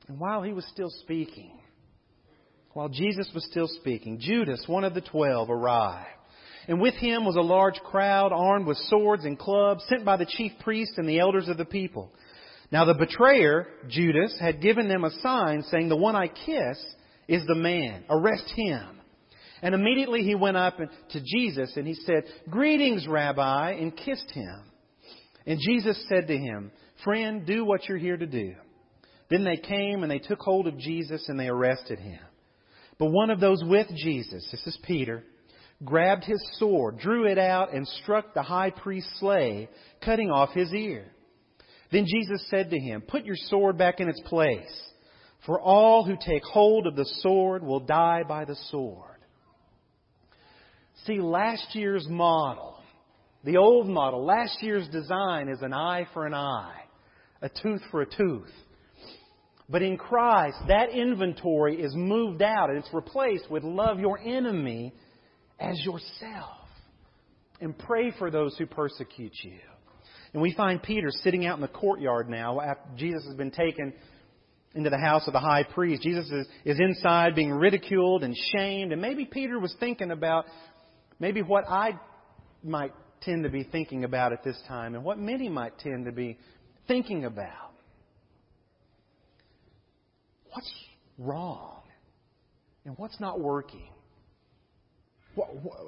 And 0.07 0.19
while 0.19 0.41
he 0.41 0.53
was 0.53 0.65
still 0.73 0.89
speaking, 1.03 1.59
While 2.73 2.89
Jesus 2.89 3.29
was 3.33 3.45
still 3.45 3.67
speaking, 3.67 4.19
Judas, 4.19 4.63
one 4.67 4.83
of 4.83 4.93
the 4.93 5.01
twelve, 5.01 5.49
arrived. 5.49 6.07
And 6.69 6.79
with 6.79 6.93
him 6.93 7.25
was 7.25 7.35
a 7.35 7.41
large 7.41 7.79
crowd 7.79 8.31
armed 8.31 8.67
with 8.67 8.77
swords 8.77 9.25
and 9.25 9.39
clubs 9.39 9.83
sent 9.89 10.05
by 10.05 10.17
the 10.17 10.27
chief 10.27 10.51
priests 10.59 10.99
and 10.99 11.09
the 11.09 11.17
elders 11.17 11.49
of 11.49 11.57
the 11.57 11.65
people. 11.65 12.11
Now 12.71 12.85
the 12.85 12.93
betrayer, 12.93 13.65
Judas, 13.87 14.37
had 14.39 14.61
given 14.61 14.87
them 14.87 15.03
a 15.03 15.19
sign 15.21 15.63
saying, 15.63 15.89
The 15.89 15.95
one 15.95 16.15
I 16.15 16.27
kiss 16.27 16.77
is 17.27 17.43
the 17.47 17.55
man. 17.55 18.03
Arrest 18.07 18.53
him. 18.55 18.99
And 19.63 19.73
immediately 19.73 20.21
he 20.21 20.35
went 20.35 20.57
up 20.57 20.77
to 20.77 21.21
Jesus 21.25 21.73
and 21.75 21.87
he 21.87 21.95
said, 21.95 22.25
Greetings, 22.51 23.07
Rabbi, 23.07 23.71
and 23.71 23.97
kissed 23.97 24.29
him. 24.29 24.61
And 25.47 25.59
Jesus 25.59 26.05
said 26.07 26.27
to 26.27 26.37
him, 26.37 26.71
Friend, 27.03 27.47
do 27.47 27.65
what 27.65 27.89
you're 27.89 27.97
here 27.97 28.15
to 28.15 28.27
do. 28.27 28.53
Then 29.31 29.43
they 29.43 29.57
came 29.57 30.03
and 30.03 30.11
they 30.11 30.19
took 30.19 30.39
hold 30.39 30.67
of 30.67 30.77
Jesus 30.77 31.25
and 31.29 31.39
they 31.39 31.47
arrested 31.47 31.97
him. 31.97 32.19
But 32.99 33.09
one 33.09 33.31
of 33.31 33.39
those 33.39 33.63
with 33.65 33.87
Jesus, 33.95 34.47
this 34.51 34.67
is 34.67 34.77
Peter, 34.83 35.23
grabbed 35.83 36.25
his 36.25 36.43
sword, 36.57 36.99
drew 36.99 37.25
it 37.25 37.37
out, 37.37 37.73
and 37.73 37.87
struck 37.87 38.33
the 38.33 38.43
high 38.43 38.69
priest's 38.69 39.19
slave, 39.19 39.69
cutting 40.03 40.29
off 40.29 40.51
his 40.53 40.73
ear. 40.73 41.05
Then 41.91 42.05
Jesus 42.05 42.45
said 42.49 42.69
to 42.69 42.79
him, 42.79 43.01
Put 43.01 43.25
your 43.25 43.35
sword 43.35 43.77
back 43.77 43.99
in 43.99 44.09
its 44.09 44.21
place, 44.25 44.81
for 45.45 45.59
all 45.59 46.03
who 46.03 46.15
take 46.15 46.43
hold 46.43 46.85
of 46.85 46.95
the 46.95 47.09
sword 47.21 47.63
will 47.63 47.79
die 47.79 48.23
by 48.27 48.45
the 48.45 48.57
sword. 48.69 49.05
See, 51.05 51.19
last 51.19 51.73
year's 51.73 52.07
model, 52.09 52.77
the 53.43 53.57
old 53.57 53.87
model, 53.87 54.25
last 54.25 54.61
year's 54.61 54.87
design 54.89 55.47
is 55.47 55.61
an 55.61 55.73
eye 55.73 56.07
for 56.13 56.25
an 56.25 56.33
eye, 56.33 56.81
a 57.41 57.49
tooth 57.49 57.81
for 57.89 58.01
a 58.01 58.05
tooth. 58.05 58.51
But 59.69 59.81
in 59.81 59.97
Christ, 59.97 60.57
that 60.67 60.89
inventory 60.89 61.81
is 61.81 61.93
moved 61.95 62.41
out 62.41 62.69
and 62.69 62.79
it's 62.79 62.93
replaced 62.93 63.49
with 63.49 63.63
love 63.63 63.99
your 63.99 64.19
enemy 64.19 64.93
as 65.59 65.79
yourself. 65.83 66.57
And 67.61 67.77
pray 67.77 68.11
for 68.17 68.31
those 68.31 68.57
who 68.57 68.65
persecute 68.65 69.33
you. 69.43 69.59
And 70.33 70.41
we 70.41 70.53
find 70.53 70.81
Peter 70.81 71.09
sitting 71.11 71.45
out 71.45 71.57
in 71.57 71.61
the 71.61 71.67
courtyard 71.67 72.29
now 72.29 72.61
after 72.61 72.87
Jesus 72.95 73.25
has 73.25 73.35
been 73.35 73.51
taken 73.51 73.93
into 74.75 74.89
the 74.89 74.97
house 74.97 75.23
of 75.27 75.33
the 75.33 75.39
high 75.39 75.63
priest. 75.63 76.03
Jesus 76.03 76.29
is, 76.29 76.47
is 76.63 76.79
inside 76.79 77.35
being 77.35 77.51
ridiculed 77.51 78.23
and 78.23 78.37
shamed. 78.53 78.91
And 78.93 79.01
maybe 79.01 79.25
Peter 79.25 79.59
was 79.59 79.75
thinking 79.79 80.11
about 80.11 80.45
maybe 81.19 81.41
what 81.41 81.67
I 81.67 81.99
might 82.63 82.93
tend 83.21 83.43
to 83.43 83.49
be 83.49 83.63
thinking 83.63 84.03
about 84.03 84.31
at 84.31 84.43
this 84.43 84.57
time 84.67 84.95
and 84.95 85.03
what 85.03 85.17
many 85.17 85.49
might 85.49 85.77
tend 85.79 86.05
to 86.05 86.11
be 86.11 86.37
thinking 86.87 87.25
about. 87.25 87.73
What's 90.51 90.71
wrong? 91.17 91.81
And 92.85 92.95
what's 92.97 93.19
not 93.19 93.39
working? 93.39 93.89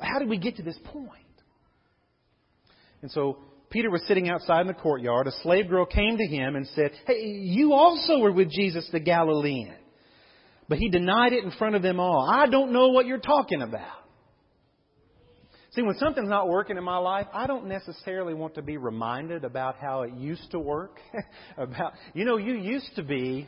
How 0.01 0.19
did 0.19 0.29
we 0.29 0.37
get 0.37 0.57
to 0.57 0.63
this 0.63 0.77
point? 0.85 1.21
And 3.01 3.09
so 3.11 3.39
Peter 3.69 3.89
was 3.89 4.03
sitting 4.07 4.29
outside 4.29 4.61
in 4.61 4.67
the 4.67 4.73
courtyard. 4.73 5.27
A 5.27 5.31
slave 5.43 5.69
girl 5.69 5.85
came 5.85 6.17
to 6.17 6.25
him 6.27 6.55
and 6.55 6.67
said, 6.67 6.91
Hey, 7.07 7.23
you 7.25 7.73
also 7.73 8.19
were 8.19 8.31
with 8.31 8.51
Jesus 8.51 8.87
the 8.91 8.99
Galilean. 8.99 9.75
But 10.67 10.77
he 10.77 10.89
denied 10.89 11.33
it 11.33 11.43
in 11.43 11.51
front 11.51 11.75
of 11.75 11.81
them 11.81 11.99
all. 11.99 12.29
I 12.29 12.47
don't 12.47 12.71
know 12.71 12.89
what 12.89 13.05
you're 13.05 13.19
talking 13.19 13.61
about. 13.61 13.97
See, 15.71 15.81
when 15.81 15.95
something's 15.95 16.29
not 16.29 16.49
working 16.49 16.77
in 16.77 16.83
my 16.83 16.97
life, 16.97 17.27
I 17.33 17.47
don't 17.47 17.67
necessarily 17.67 18.33
want 18.33 18.55
to 18.55 18.61
be 18.61 18.75
reminded 18.75 19.45
about 19.45 19.77
how 19.77 20.01
it 20.01 20.13
used 20.13 20.51
to 20.51 20.59
work. 20.59 20.97
about, 21.57 21.93
you 22.13 22.25
know, 22.25 22.35
you 22.35 22.55
used 22.55 22.93
to 22.97 23.03
be, 23.03 23.47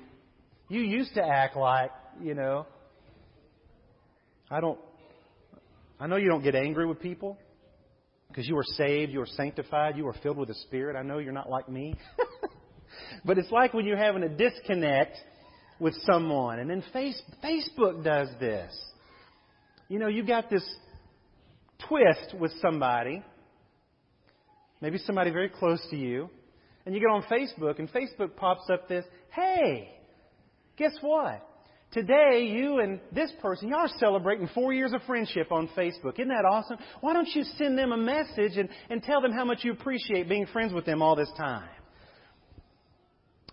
you 0.70 0.82
used 0.82 1.14
to 1.16 1.22
act 1.22 1.58
like, 1.58 1.92
you 2.22 2.34
know. 2.34 2.66
I 4.50 4.62
don't, 4.62 4.80
I 6.04 6.08
know 6.08 6.18
you 6.18 6.28
don't 6.28 6.44
get 6.44 6.54
angry 6.54 6.86
with 6.86 7.00
people 7.00 7.38
because 8.28 8.46
you 8.46 8.58
are 8.58 8.64
saved, 8.66 9.14
you 9.14 9.22
are 9.22 9.26
sanctified, 9.26 9.96
you 9.96 10.06
are 10.10 10.16
filled 10.22 10.36
with 10.36 10.50
the 10.50 10.56
Spirit. 10.56 10.98
I 10.98 11.02
know 11.02 11.20
you're 11.20 11.32
not 11.32 11.50
like 11.50 11.70
me. 11.70 11.96
but 13.26 13.38
it's 13.38 13.50
like 13.52 13.74
when 13.74 13.86
you're 13.86 13.96
having 13.96 14.22
a 14.22 14.28
disconnect 14.28 15.16
with 15.80 15.94
someone. 16.06 16.60
And 16.60 16.70
then 16.70 16.84
face, 16.92 17.22
Facebook 17.42 18.04
does 18.04 18.28
this. 18.38 18.78
You 19.88 19.98
know, 19.98 20.10
you 20.10 20.26
got 20.26 20.50
this 20.50 20.70
twist 21.88 22.36
with 22.38 22.52
somebody, 22.62 23.24
maybe 24.82 24.98
somebody 24.98 25.30
very 25.30 25.48
close 25.48 25.80
to 25.90 25.96
you, 25.96 26.30
and 26.86 26.94
you 26.94 27.00
get 27.00 27.08
on 27.08 27.24
Facebook, 27.32 27.80
and 27.80 27.90
Facebook 27.90 28.36
pops 28.36 28.70
up 28.70 28.90
this, 28.90 29.06
hey, 29.30 29.90
guess 30.76 30.98
what? 31.00 31.48
Today, 31.94 32.48
you 32.50 32.80
and 32.80 33.00
this 33.12 33.32
person, 33.40 33.70
y'all 33.70 33.82
are 33.82 34.00
celebrating 34.00 34.50
four 34.56 34.74
years 34.74 34.94
of 34.94 35.04
friendship 35.04 35.52
on 35.52 35.70
Facebook. 35.78 36.18
Isn't 36.18 36.30
that 36.30 36.44
awesome? 36.44 36.78
Why 37.02 37.14
don't 37.14 37.30
you 37.36 37.44
send 37.56 37.78
them 37.78 37.92
a 37.92 37.98
message 37.98 38.58
and, 38.58 38.68
and 38.90 39.04
tell 39.04 39.22
them 39.22 39.32
how 39.32 39.46
much 39.46 39.60
you 39.64 39.72
appreciate 39.74 40.28
being 40.28 40.48
friends 40.48 40.74
with 40.74 40.86
them 40.86 41.04
all 41.04 41.16
this 41.16 41.32
time? 41.38 41.70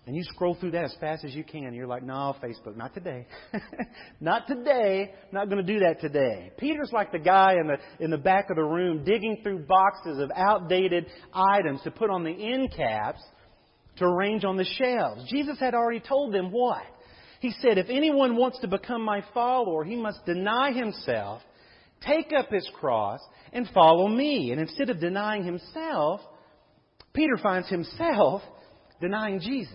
And 0.07 0.15
you 0.15 0.23
scroll 0.23 0.57
through 0.59 0.71
that 0.71 0.85
as 0.85 0.95
fast 0.99 1.23
as 1.23 1.35
you 1.35 1.43
can. 1.43 1.75
You're 1.75 1.85
like, 1.85 2.01
no, 2.01 2.35
Facebook, 2.43 2.75
not 2.75 2.95
today. 2.95 3.27
not 4.19 4.47
today. 4.47 5.13
Not 5.31 5.47
going 5.47 5.63
to 5.63 5.73
do 5.73 5.81
that 5.81 6.01
today. 6.01 6.51
Peter's 6.57 6.89
like 6.91 7.11
the 7.11 7.19
guy 7.19 7.53
in 7.61 7.67
the, 7.67 8.03
in 8.03 8.09
the 8.09 8.17
back 8.17 8.49
of 8.49 8.55
the 8.55 8.63
room 8.63 9.03
digging 9.03 9.41
through 9.43 9.67
boxes 9.67 10.17
of 10.17 10.31
outdated 10.35 11.05
items 11.31 11.83
to 11.83 11.91
put 11.91 12.09
on 12.09 12.23
the 12.23 12.31
end 12.31 12.73
caps 12.75 13.21
to 13.97 14.05
arrange 14.05 14.43
on 14.43 14.57
the 14.57 14.65
shelves. 14.65 15.29
Jesus 15.29 15.59
had 15.59 15.75
already 15.75 15.99
told 15.99 16.33
them 16.33 16.51
what? 16.51 16.81
He 17.41 17.51
said, 17.59 17.79
if 17.79 17.87
anyone 17.89 18.37
wants 18.37 18.59
to 18.59 18.67
become 18.67 19.03
my 19.03 19.23
follower, 19.33 19.83
he 19.83 19.95
must 19.95 20.23
deny 20.27 20.71
himself, 20.73 21.41
take 22.05 22.31
up 22.37 22.49
his 22.51 22.69
cross, 22.79 23.19
and 23.51 23.67
follow 23.73 24.07
me. 24.07 24.51
And 24.51 24.61
instead 24.61 24.91
of 24.91 24.99
denying 24.99 25.43
himself, 25.43 26.21
Peter 27.13 27.37
finds 27.41 27.67
himself 27.67 28.43
denying 29.01 29.39
Jesus. 29.39 29.73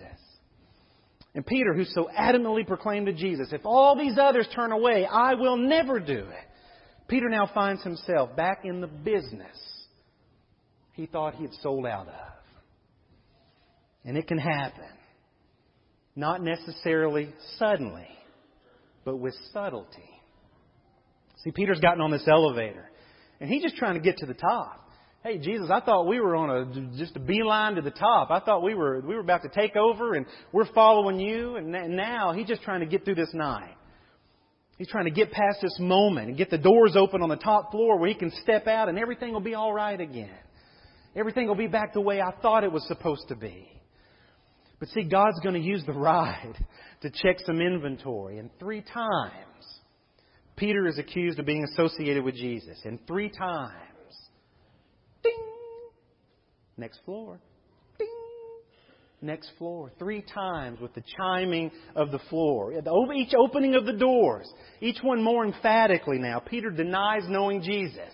And 1.35 1.45
Peter, 1.45 1.73
who 1.73 1.83
so 1.83 2.09
adamantly 2.17 2.65
proclaimed 2.65 3.07
to 3.07 3.13
Jesus, 3.13 3.49
if 3.51 3.65
all 3.65 3.97
these 3.97 4.17
others 4.17 4.47
turn 4.55 4.71
away, 4.71 5.05
I 5.05 5.33
will 5.33 5.57
never 5.57 5.99
do 5.99 6.19
it. 6.19 6.47
Peter 7.09 7.27
now 7.27 7.51
finds 7.53 7.83
himself 7.83 8.33
back 8.37 8.61
in 8.63 8.79
the 8.79 8.87
business 8.87 9.57
he 10.93 11.05
thought 11.05 11.35
he 11.35 11.43
had 11.43 11.53
sold 11.61 11.85
out 11.85 12.07
of. 12.07 12.13
And 14.05 14.17
it 14.17 14.25
can 14.25 14.37
happen. 14.37 14.85
Not 16.17 16.41
necessarily 16.41 17.29
suddenly, 17.59 18.07
but 19.05 19.17
with 19.17 19.35
subtlety. 19.53 20.09
See, 21.43 21.51
Peter's 21.51 21.79
gotten 21.79 22.01
on 22.01 22.09
this 22.09 22.27
elevator, 22.27 22.89
and 23.39 23.47
he's 23.47 23.61
just 23.61 23.75
trying 23.75 23.93
to 23.93 23.99
get 23.99 24.17
to 24.17 24.25
the 24.25 24.33
top. 24.33 24.89
Hey, 25.23 25.37
Jesus, 25.37 25.69
I 25.71 25.79
thought 25.79 26.07
we 26.07 26.19
were 26.19 26.35
on 26.35 26.49
a 26.49 26.97
just 26.97 27.15
a 27.15 27.19
beeline 27.19 27.75
to 27.75 27.83
the 27.83 27.91
top. 27.91 28.31
I 28.31 28.39
thought 28.39 28.63
we 28.63 28.73
were 28.73 28.99
we 29.01 29.13
were 29.13 29.21
about 29.21 29.43
to 29.43 29.49
take 29.49 29.75
over, 29.75 30.15
and 30.15 30.25
we're 30.51 30.65
following 30.73 31.19
you. 31.19 31.55
And 31.55 31.71
now 31.95 32.33
he's 32.33 32.47
just 32.47 32.63
trying 32.63 32.79
to 32.79 32.87
get 32.87 33.05
through 33.05 33.15
this 33.15 33.33
night. 33.35 33.75
He's 34.79 34.89
trying 34.89 35.05
to 35.05 35.11
get 35.11 35.31
past 35.31 35.59
this 35.61 35.77
moment 35.79 36.29
and 36.29 36.37
get 36.37 36.49
the 36.49 36.57
doors 36.57 36.95
open 36.95 37.21
on 37.21 37.29
the 37.29 37.35
top 37.35 37.69
floor 37.69 37.99
where 37.99 38.09
he 38.09 38.15
can 38.15 38.31
step 38.41 38.65
out, 38.65 38.89
and 38.89 38.97
everything 38.97 39.33
will 39.33 39.39
be 39.39 39.53
all 39.53 39.71
right 39.71 40.01
again. 40.01 40.33
Everything 41.15 41.47
will 41.47 41.55
be 41.55 41.67
back 41.67 41.93
the 41.93 42.01
way 42.01 42.21
I 42.21 42.31
thought 42.41 42.63
it 42.63 42.71
was 42.71 42.87
supposed 42.87 43.27
to 43.27 43.35
be. 43.35 43.69
But 44.79 44.89
see, 44.89 45.03
God's 45.03 45.39
going 45.41 45.55
to 45.55 45.67
use 45.67 45.83
the 45.85 45.93
ride 45.93 46.55
to 47.01 47.09
check 47.09 47.37
some 47.45 47.59
inventory. 47.59 48.37
And 48.37 48.49
three 48.59 48.81
times, 48.81 49.43
Peter 50.55 50.87
is 50.87 50.97
accused 50.97 51.39
of 51.39 51.45
being 51.45 51.63
associated 51.63 52.23
with 52.23 52.35
Jesus. 52.35 52.77
And 52.83 52.99
three 53.07 53.29
times, 53.29 53.71
ding, 55.23 55.33
Next 56.77 56.99
floor. 57.05 57.39
Ding. 57.97 58.07
Next 59.21 59.51
floor. 59.57 59.91
Three 59.97 60.23
times 60.33 60.79
with 60.79 60.93
the 60.93 61.03
chiming 61.17 61.71
of 61.95 62.11
the 62.11 62.19
floor. 62.29 62.73
Each 63.15 63.33
opening 63.37 63.75
of 63.75 63.85
the 63.85 63.93
doors. 63.93 64.51
Each 64.79 64.99
one 65.01 65.23
more 65.23 65.43
emphatically 65.43 66.19
now. 66.19 66.39
Peter 66.39 66.69
denies 66.69 67.23
knowing 67.27 67.63
Jesus. 67.63 68.13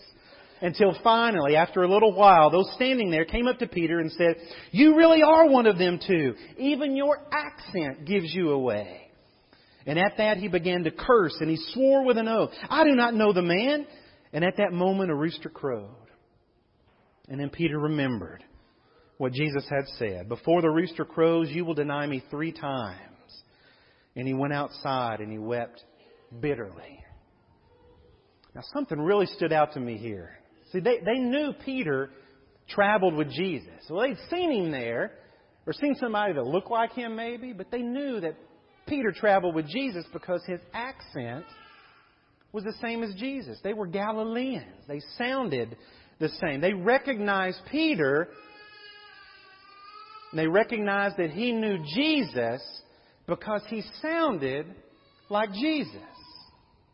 Until 0.64 0.96
finally, 1.04 1.58
after 1.58 1.84
a 1.84 1.92
little 1.92 2.14
while, 2.14 2.50
those 2.50 2.72
standing 2.76 3.12
there 3.12 3.26
came 3.26 3.48
up 3.48 3.60
to 3.60 3.68
Peter 3.68 4.00
and 4.00 4.10
said, 4.14 4.38
You 4.72 4.96
really 4.96 5.22
are 5.22 5.50
one 5.50 5.66
of 5.66 5.78
them 5.78 6.00
too. 6.00 6.36
Even 6.58 6.96
your 6.96 7.18
accent 7.34 8.06
gives 8.06 8.34
you 8.34 8.52
away. 8.52 9.02
And 9.86 10.00
at 10.00 10.14
that 10.20 10.38
he 10.38 10.48
began 10.48 10.86
to 10.86 10.92
curse 10.92 11.36
and 11.42 11.50
he 11.50 11.58
swore 11.74 12.06
with 12.06 12.18
an 12.18 12.30
oath, 12.30 12.52
I 12.70 12.86
do 12.86 12.92
not 12.92 13.14
know 13.14 13.34
the 13.34 13.42
man. 13.42 13.86
And 14.32 14.46
at 14.46 14.56
that 14.56 14.72
moment 14.72 15.12
a 15.12 15.16
rooster 15.16 15.50
crowed. 15.50 15.90
And 17.28 17.42
then 17.42 17.50
Peter 17.50 17.78
remembered 17.78 18.42
what 19.18 19.34
Jesus 19.34 19.66
had 19.70 19.86
said. 19.98 20.30
Before 20.30 20.62
the 20.62 20.70
rooster 20.70 21.04
crows, 21.04 21.50
you 21.50 21.66
will 21.66 21.74
deny 21.74 22.08
me 22.08 22.24
three 22.32 22.54
times. 22.54 23.00
And 24.16 24.26
he 24.26 24.34
went 24.34 24.54
outside 24.54 25.20
and 25.20 25.30
he 25.30 25.40
wept 25.40 25.84
bitterly. 26.40 27.04
Now, 28.56 28.62
something 28.74 28.98
really 28.98 29.26
stood 29.26 29.52
out 29.52 29.74
to 29.74 29.82
me 29.82 29.98
here. 29.98 30.38
See, 30.74 30.80
they, 30.80 31.00
they 31.06 31.20
knew 31.20 31.54
Peter 31.64 32.10
traveled 32.68 33.14
with 33.14 33.30
Jesus. 33.32 33.70
Well, 33.90 34.02
they'd 34.02 34.18
seen 34.30 34.52
him 34.52 34.72
there, 34.72 35.12
or 35.66 35.74
seen 35.74 35.96
somebody 36.00 36.34
that 36.34 36.44
looked 36.44 36.72
like 36.72 36.94
him 36.94 37.16
maybe, 37.16 37.54
but 37.54 37.72
they 37.72 37.82
knew 37.82 38.20
that 38.20 38.36
Peter 38.88 39.12
traveled 39.12 39.56
with 39.56 39.68
Jesus 39.68 40.04
because 40.12 40.42
his 40.46 40.60
accent 40.74 41.46
was 42.52 42.64
the 42.64 42.74
same 42.82 43.04
as 43.04 43.14
Jesus. 43.16 43.60
They 43.64 43.74
were 43.74 43.88
Galileans. 43.88 44.84
They 44.88 45.02
sounded 45.18 45.78
the 46.20 46.30
same. 46.42 46.60
They 46.60 46.74
recognized 46.74 47.60
Peter. 47.72 48.30
And 50.32 50.40
they 50.40 50.48
recognized 50.48 51.18
that 51.18 51.30
he 51.30 51.52
knew 51.52 51.78
Jesus 51.96 52.62
because 53.28 53.62
he 53.68 53.84
sounded 54.02 54.66
like 55.30 55.52
Jesus. 55.54 56.02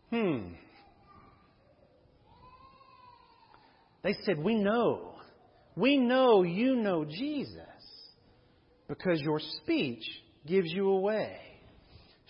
Hmm. 0.10 0.54
They 4.10 4.16
said, 4.24 4.44
We 4.44 4.56
know. 4.56 5.14
We 5.76 5.98
know 5.98 6.42
you 6.42 6.76
know 6.76 7.06
Jesus 7.06 7.62
because 8.88 9.22
your 9.22 9.40
speech 9.62 10.04
gives 10.48 10.72
you 10.72 10.90
away. 10.90 11.38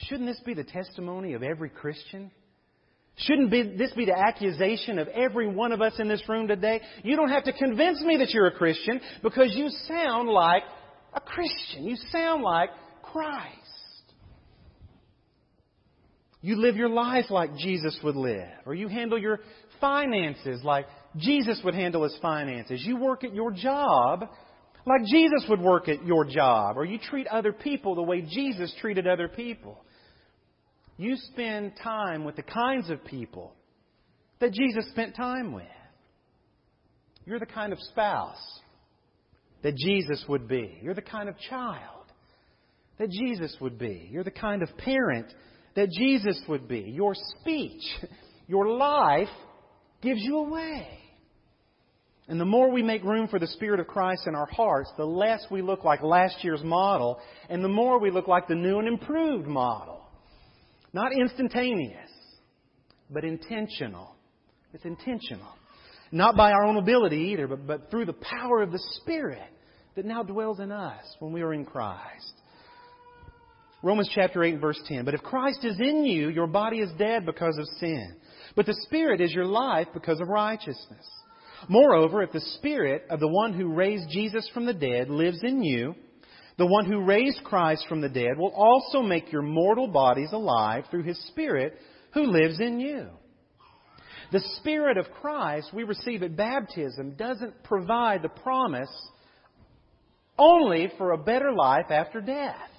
Shouldn't 0.07 0.27
this 0.27 0.41
be 0.45 0.53
the 0.53 0.65
testimony 0.65 1.33
of 1.33 1.41
every 1.41 1.69
Christian? 1.69 2.31
Shouldn't 3.15 3.49
be, 3.49 3.77
this 3.77 3.93
be 3.93 4.03
the 4.03 4.17
accusation 4.17 4.99
of 4.99 5.07
every 5.07 5.47
one 5.47 5.71
of 5.71 5.81
us 5.81 5.93
in 5.99 6.09
this 6.09 6.21
room 6.27 6.49
today? 6.49 6.81
You 7.03 7.15
don't 7.15 7.29
have 7.29 7.45
to 7.45 7.53
convince 7.53 8.01
me 8.01 8.17
that 8.17 8.31
you're 8.31 8.47
a 8.47 8.57
Christian 8.57 8.99
because 9.23 9.53
you 9.55 9.69
sound 9.87 10.27
like 10.27 10.63
a 11.13 11.21
Christian. 11.21 11.85
You 11.85 11.95
sound 12.11 12.43
like 12.43 12.71
Christ. 13.03 13.55
You 16.41 16.57
live 16.57 16.75
your 16.75 16.89
life 16.89 17.29
like 17.29 17.55
Jesus 17.55 17.97
would 18.03 18.17
live, 18.17 18.49
or 18.65 18.73
you 18.73 18.89
handle 18.89 19.17
your 19.17 19.39
finances 19.79 20.61
like 20.63 20.85
Jesus 21.17 21.59
would 21.63 21.73
handle 21.73 22.03
his 22.03 22.17
finances. 22.21 22.83
You 22.85 22.97
work 22.97 23.23
at 23.23 23.33
your 23.33 23.51
job 23.51 24.25
like 24.85 25.01
Jesus 25.05 25.45
would 25.49 25.61
work 25.61 25.87
at 25.89 26.05
your 26.05 26.25
job, 26.25 26.77
or 26.77 26.85
you 26.85 26.97
treat 26.97 27.27
other 27.27 27.51
people 27.51 27.95
the 27.95 28.01
way 28.01 28.21
Jesus 28.21 28.73
treated 28.81 29.07
other 29.07 29.27
people. 29.27 29.83
You 30.97 31.15
spend 31.31 31.73
time 31.83 32.23
with 32.23 32.35
the 32.35 32.43
kinds 32.43 32.89
of 32.89 33.03
people 33.05 33.53
that 34.39 34.51
Jesus 34.51 34.89
spent 34.89 35.15
time 35.15 35.53
with. 35.53 35.65
You're 37.25 37.39
the 37.39 37.45
kind 37.45 37.71
of 37.71 37.79
spouse 37.79 38.61
that 39.61 39.75
Jesus 39.75 40.23
would 40.27 40.47
be. 40.47 40.79
You're 40.81 40.95
the 40.95 41.01
kind 41.01 41.29
of 41.29 41.35
child 41.49 42.05
that 42.97 43.09
Jesus 43.09 43.55
would 43.61 43.77
be. 43.77 44.09
You're 44.11 44.23
the 44.23 44.31
kind 44.31 44.63
of 44.63 44.69
parent 44.77 45.27
that 45.75 45.89
Jesus 45.91 46.41
would 46.47 46.67
be. 46.67 46.79
Your 46.79 47.13
speech, 47.39 47.83
your 48.47 48.67
life 48.69 49.29
gives 50.01 50.21
you 50.21 50.37
away. 50.37 50.87
And 52.27 52.39
the 52.39 52.45
more 52.45 52.69
we 52.69 52.83
make 52.83 53.03
room 53.03 53.27
for 53.27 53.39
the 53.39 53.47
Spirit 53.47 53.79
of 53.79 53.87
Christ 53.87 54.27
in 54.27 54.35
our 54.35 54.47
hearts, 54.51 54.91
the 54.97 55.05
less 55.05 55.43
we 55.49 55.63
look 55.63 55.83
like 55.83 56.03
last 56.03 56.43
year's 56.43 56.63
model, 56.63 57.19
and 57.49 57.63
the 57.63 57.69
more 57.69 57.99
we 57.99 58.11
look 58.11 58.27
like 58.27 58.47
the 58.47 58.55
new 58.55 58.77
and 58.77 58.87
improved 58.87 59.47
model. 59.47 60.01
Not 60.93 61.11
instantaneous, 61.11 62.09
but 63.09 63.23
intentional. 63.23 64.15
It's 64.73 64.85
intentional. 64.85 65.53
Not 66.11 66.35
by 66.35 66.51
our 66.51 66.65
own 66.65 66.77
ability 66.77 67.31
either, 67.33 67.47
but, 67.47 67.65
but 67.65 67.91
through 67.91 68.05
the 68.05 68.13
power 68.13 68.61
of 68.61 68.71
the 68.71 68.83
Spirit 69.01 69.41
that 69.95 70.05
now 70.05 70.21
dwells 70.21 70.59
in 70.59 70.71
us 70.71 71.03
when 71.19 71.33
we 71.33 71.41
are 71.41 71.53
in 71.53 71.65
Christ. 71.65 72.33
Romans 73.81 74.09
chapter 74.13 74.43
8 74.43 74.59
verse 74.59 74.79
10. 74.87 75.05
But 75.05 75.13
if 75.13 75.21
Christ 75.21 75.63
is 75.63 75.79
in 75.79 76.03
you, 76.03 76.29
your 76.29 76.47
body 76.47 76.77
is 76.77 76.89
dead 76.97 77.25
because 77.25 77.57
of 77.57 77.65
sin. 77.79 78.15
But 78.55 78.65
the 78.65 78.77
Spirit 78.85 79.21
is 79.21 79.31
your 79.31 79.45
life 79.45 79.87
because 79.93 80.19
of 80.19 80.27
righteousness. 80.27 81.07
Moreover, 81.67 82.23
if 82.23 82.31
the 82.31 82.39
Spirit 82.39 83.03
of 83.09 83.19
the 83.19 83.27
one 83.27 83.53
who 83.53 83.73
raised 83.73 84.09
Jesus 84.09 84.49
from 84.53 84.65
the 84.65 84.73
dead 84.73 85.09
lives 85.09 85.39
in 85.43 85.63
you, 85.63 85.95
the 86.57 86.65
one 86.65 86.85
who 86.85 87.05
raised 87.05 87.43
Christ 87.43 87.85
from 87.87 88.01
the 88.01 88.09
dead 88.09 88.37
will 88.37 88.53
also 88.53 89.01
make 89.01 89.31
your 89.31 89.41
mortal 89.41 89.87
bodies 89.87 90.29
alive 90.33 90.85
through 90.89 91.03
his 91.03 91.17
Spirit 91.27 91.77
who 92.13 92.23
lives 92.23 92.59
in 92.59 92.79
you. 92.79 93.07
The 94.31 94.43
Spirit 94.57 94.97
of 94.97 95.11
Christ 95.21 95.73
we 95.73 95.83
receive 95.83 96.21
at 96.21 96.35
baptism 96.35 97.15
doesn't 97.15 97.63
provide 97.63 98.21
the 98.21 98.29
promise 98.29 98.91
only 100.37 100.91
for 100.97 101.11
a 101.11 101.17
better 101.17 101.51
life 101.51 101.89
after 101.89 102.21
death. 102.21 102.69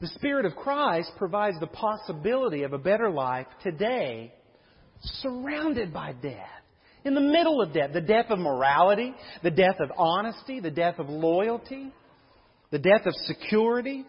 The 0.00 0.08
Spirit 0.08 0.46
of 0.46 0.54
Christ 0.54 1.10
provides 1.16 1.58
the 1.58 1.66
possibility 1.66 2.62
of 2.62 2.72
a 2.72 2.78
better 2.78 3.10
life 3.10 3.48
today, 3.64 4.32
surrounded 5.22 5.92
by 5.92 6.12
death. 6.12 6.46
In 7.04 7.14
the 7.14 7.20
middle 7.20 7.60
of 7.60 7.72
death, 7.72 7.90
the 7.92 8.00
death 8.00 8.26
of 8.30 8.38
morality, 8.38 9.12
the 9.42 9.50
death 9.50 9.76
of 9.80 9.90
honesty, 9.96 10.60
the 10.60 10.70
death 10.70 10.98
of 10.98 11.08
loyalty, 11.08 11.92
the 12.70 12.78
death 12.78 13.06
of 13.06 13.14
security. 13.24 14.04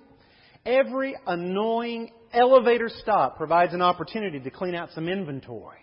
Every 0.64 1.16
annoying 1.26 2.12
elevator 2.34 2.90
stop 3.02 3.38
provides 3.38 3.74
an 3.74 3.82
opportunity 3.82 4.40
to 4.40 4.50
clean 4.52 4.76
out 4.76 4.90
some 4.94 5.08
inventory 5.08 5.80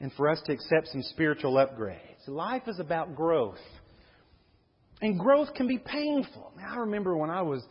and 0.00 0.10
for 0.12 0.30
us 0.30 0.40
to 0.46 0.52
accept 0.52 0.88
some 0.88 1.02
spiritual 1.02 1.54
upgrades. 1.54 2.26
Life 2.28 2.62
is 2.66 2.78
about 2.78 3.14
growth. 3.14 3.58
And 5.02 5.18
growth 5.18 5.52
can 5.54 5.66
be 5.66 5.78
painful. 5.78 6.52
I 6.66 6.76
remember 6.76 7.16
when 7.16 7.30
I 7.30 7.42
was 7.42 7.62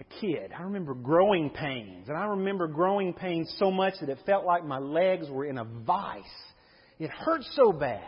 a 0.00 0.20
kid. 0.20 0.50
I 0.58 0.62
remember 0.62 0.94
growing 0.94 1.50
pains. 1.50 2.08
And 2.08 2.16
I 2.16 2.24
remember 2.26 2.66
growing 2.66 3.12
pains 3.12 3.52
so 3.58 3.70
much 3.70 3.94
that 4.00 4.08
it 4.08 4.18
felt 4.26 4.44
like 4.44 4.64
my 4.64 4.78
legs 4.78 5.28
were 5.28 5.44
in 5.44 5.58
a 5.58 5.64
vice. 5.64 6.24
It 6.98 7.10
hurt 7.10 7.42
so 7.54 7.72
bad. 7.72 8.02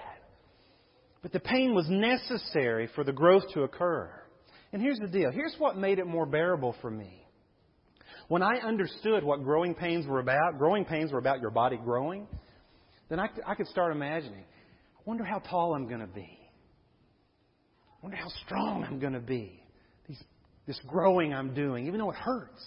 But 1.22 1.32
the 1.32 1.40
pain 1.40 1.74
was 1.74 1.86
necessary 1.88 2.88
for 2.94 3.04
the 3.04 3.12
growth 3.12 3.44
to 3.54 3.62
occur. 3.62 4.10
And 4.72 4.80
here's 4.80 4.98
the 4.98 5.06
deal 5.06 5.30
here's 5.30 5.54
what 5.58 5.76
made 5.76 5.98
it 5.98 6.06
more 6.06 6.26
bearable 6.26 6.74
for 6.80 6.90
me. 6.90 7.26
When 8.28 8.42
I 8.42 8.56
understood 8.64 9.22
what 9.22 9.44
growing 9.44 9.74
pains 9.74 10.06
were 10.06 10.20
about, 10.20 10.58
growing 10.58 10.84
pains 10.84 11.12
were 11.12 11.18
about 11.18 11.40
your 11.40 11.50
body 11.50 11.76
growing, 11.76 12.26
then 13.10 13.20
I, 13.20 13.28
I 13.46 13.54
could 13.54 13.66
start 13.66 13.92
imagining 13.92 14.44
I 14.44 15.02
wonder 15.04 15.24
how 15.24 15.38
tall 15.38 15.74
I'm 15.74 15.86
going 15.86 16.00
to 16.00 16.06
be. 16.06 16.38
I 17.88 17.98
wonder 18.02 18.16
how 18.16 18.28
strong 18.46 18.84
I'm 18.88 18.98
going 18.98 19.12
to 19.12 19.20
be 19.20 19.62
this 20.66 20.80
growing 20.86 21.32
I'm 21.32 21.54
doing, 21.54 21.86
even 21.86 21.98
though 21.98 22.10
it 22.10 22.16
hurts. 22.16 22.62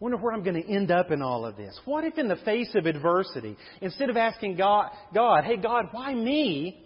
Wonder 0.00 0.16
where 0.16 0.32
I'm 0.32 0.44
going 0.44 0.62
to 0.62 0.68
end 0.68 0.90
up 0.92 1.10
in 1.10 1.22
all 1.22 1.44
of 1.44 1.56
this. 1.56 1.78
What 1.84 2.04
if 2.04 2.18
in 2.18 2.28
the 2.28 2.36
face 2.36 2.70
of 2.76 2.86
adversity, 2.86 3.56
instead 3.80 4.10
of 4.10 4.16
asking 4.16 4.56
God, 4.56 4.90
God, 5.12 5.44
hey 5.44 5.56
God, 5.56 5.86
why 5.90 6.14
me? 6.14 6.84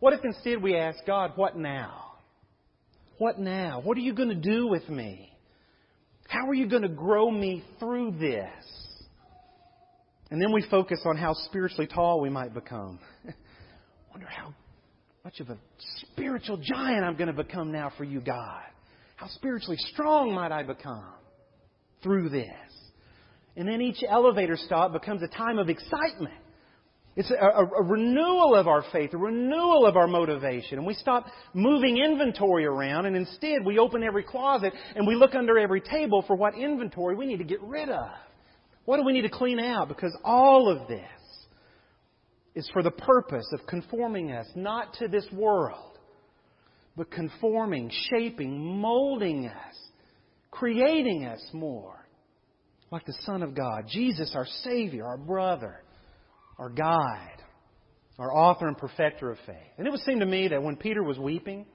What 0.00 0.12
if 0.12 0.20
instead 0.22 0.62
we 0.62 0.76
ask 0.76 0.98
God, 1.06 1.32
what 1.36 1.56
now? 1.56 2.12
What 3.18 3.38
now? 3.38 3.80
What 3.82 3.96
are 3.96 4.02
you 4.02 4.12
going 4.12 4.28
to 4.28 4.34
do 4.34 4.66
with 4.66 4.86
me? 4.90 5.32
How 6.28 6.46
are 6.46 6.54
you 6.54 6.68
going 6.68 6.82
to 6.82 6.88
grow 6.88 7.30
me 7.30 7.64
through 7.78 8.18
this? 8.18 8.50
And 10.30 10.42
then 10.42 10.52
we 10.52 10.62
focus 10.70 11.00
on 11.06 11.16
how 11.16 11.32
spiritually 11.46 11.86
tall 11.86 12.20
we 12.20 12.28
might 12.28 12.52
become. 12.52 12.98
Wonder 14.10 14.26
how 14.26 14.52
much 15.24 15.40
of 15.40 15.48
a 15.48 15.56
spiritual 16.12 16.58
giant 16.58 17.04
I'm 17.04 17.16
going 17.16 17.34
to 17.34 17.42
become 17.44 17.72
now 17.72 17.92
for 17.96 18.04
you, 18.04 18.20
God. 18.20 18.62
How 19.16 19.28
spiritually 19.28 19.78
strong 19.92 20.32
might 20.32 20.52
I 20.52 20.62
become 20.62 21.04
through 22.02 22.28
this? 22.28 22.46
And 23.56 23.66
then 23.66 23.80
each 23.80 24.04
elevator 24.06 24.56
stop 24.56 24.92
becomes 24.92 25.22
a 25.22 25.28
time 25.28 25.58
of 25.58 25.70
excitement. 25.70 26.34
It's 27.16 27.30
a, 27.30 27.34
a, 27.34 27.64
a, 27.64 27.82
renewal 27.82 28.54
of 28.54 28.68
our 28.68 28.84
faith, 28.92 29.14
a 29.14 29.16
renewal 29.16 29.86
of 29.86 29.96
our 29.96 30.06
motivation. 30.06 30.76
And 30.76 30.86
we 30.86 30.92
stop 30.92 31.24
moving 31.54 31.96
inventory 31.96 32.66
around, 32.66 33.06
and 33.06 33.16
instead 33.16 33.64
we 33.64 33.78
open 33.78 34.02
every 34.02 34.22
closet 34.22 34.74
and 34.94 35.06
we 35.06 35.14
look 35.14 35.34
under 35.34 35.58
every 35.58 35.80
table 35.80 36.22
for 36.26 36.36
what 36.36 36.54
inventory 36.54 37.16
we 37.16 37.24
need 37.24 37.38
to 37.38 37.44
get 37.44 37.62
rid 37.62 37.88
of. 37.88 38.10
What 38.84 38.98
do 38.98 39.02
we 39.04 39.14
need 39.14 39.22
to 39.22 39.30
clean 39.30 39.58
out? 39.58 39.88
Because 39.88 40.14
all 40.22 40.68
of 40.68 40.88
this 40.88 41.00
is 42.54 42.68
for 42.74 42.82
the 42.82 42.90
purpose 42.90 43.46
of 43.54 43.66
conforming 43.66 44.32
us 44.32 44.46
not 44.54 44.92
to 44.94 45.08
this 45.08 45.26
world, 45.32 45.95
but 46.96 47.10
conforming, 47.10 47.90
shaping, 48.10 48.80
molding 48.80 49.46
us, 49.46 49.76
creating 50.50 51.26
us 51.26 51.44
more 51.52 52.06
like 52.90 53.04
the 53.04 53.16
Son 53.22 53.42
of 53.42 53.54
God, 53.54 53.86
Jesus, 53.88 54.32
our 54.34 54.46
Savior, 54.64 55.04
our 55.06 55.18
brother, 55.18 55.82
our 56.58 56.70
guide, 56.70 57.42
our 58.18 58.32
author 58.32 58.66
and 58.66 58.78
perfecter 58.78 59.30
of 59.30 59.38
faith. 59.46 59.56
And 59.76 59.86
it 59.86 59.90
would 59.90 60.00
seem 60.00 60.20
to 60.20 60.26
me 60.26 60.48
that 60.48 60.62
when 60.62 60.76
Peter 60.76 61.02
was 61.02 61.18
weeping, 61.18 61.66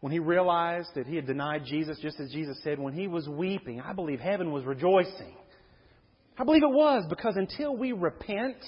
when 0.00 0.12
he 0.12 0.18
realized 0.18 0.88
that 0.94 1.06
he 1.06 1.16
had 1.16 1.26
denied 1.26 1.64
Jesus, 1.66 1.98
just 2.00 2.20
as 2.20 2.30
Jesus 2.30 2.58
said, 2.62 2.78
when 2.78 2.94
he 2.94 3.08
was 3.08 3.28
weeping, 3.28 3.80
I 3.80 3.92
believe 3.92 4.20
heaven 4.20 4.52
was 4.52 4.64
rejoicing. 4.64 5.34
I 6.38 6.44
believe 6.44 6.62
it 6.62 6.72
was 6.72 7.04
because 7.08 7.34
until 7.36 7.76
we 7.76 7.92
repent, 7.92 8.58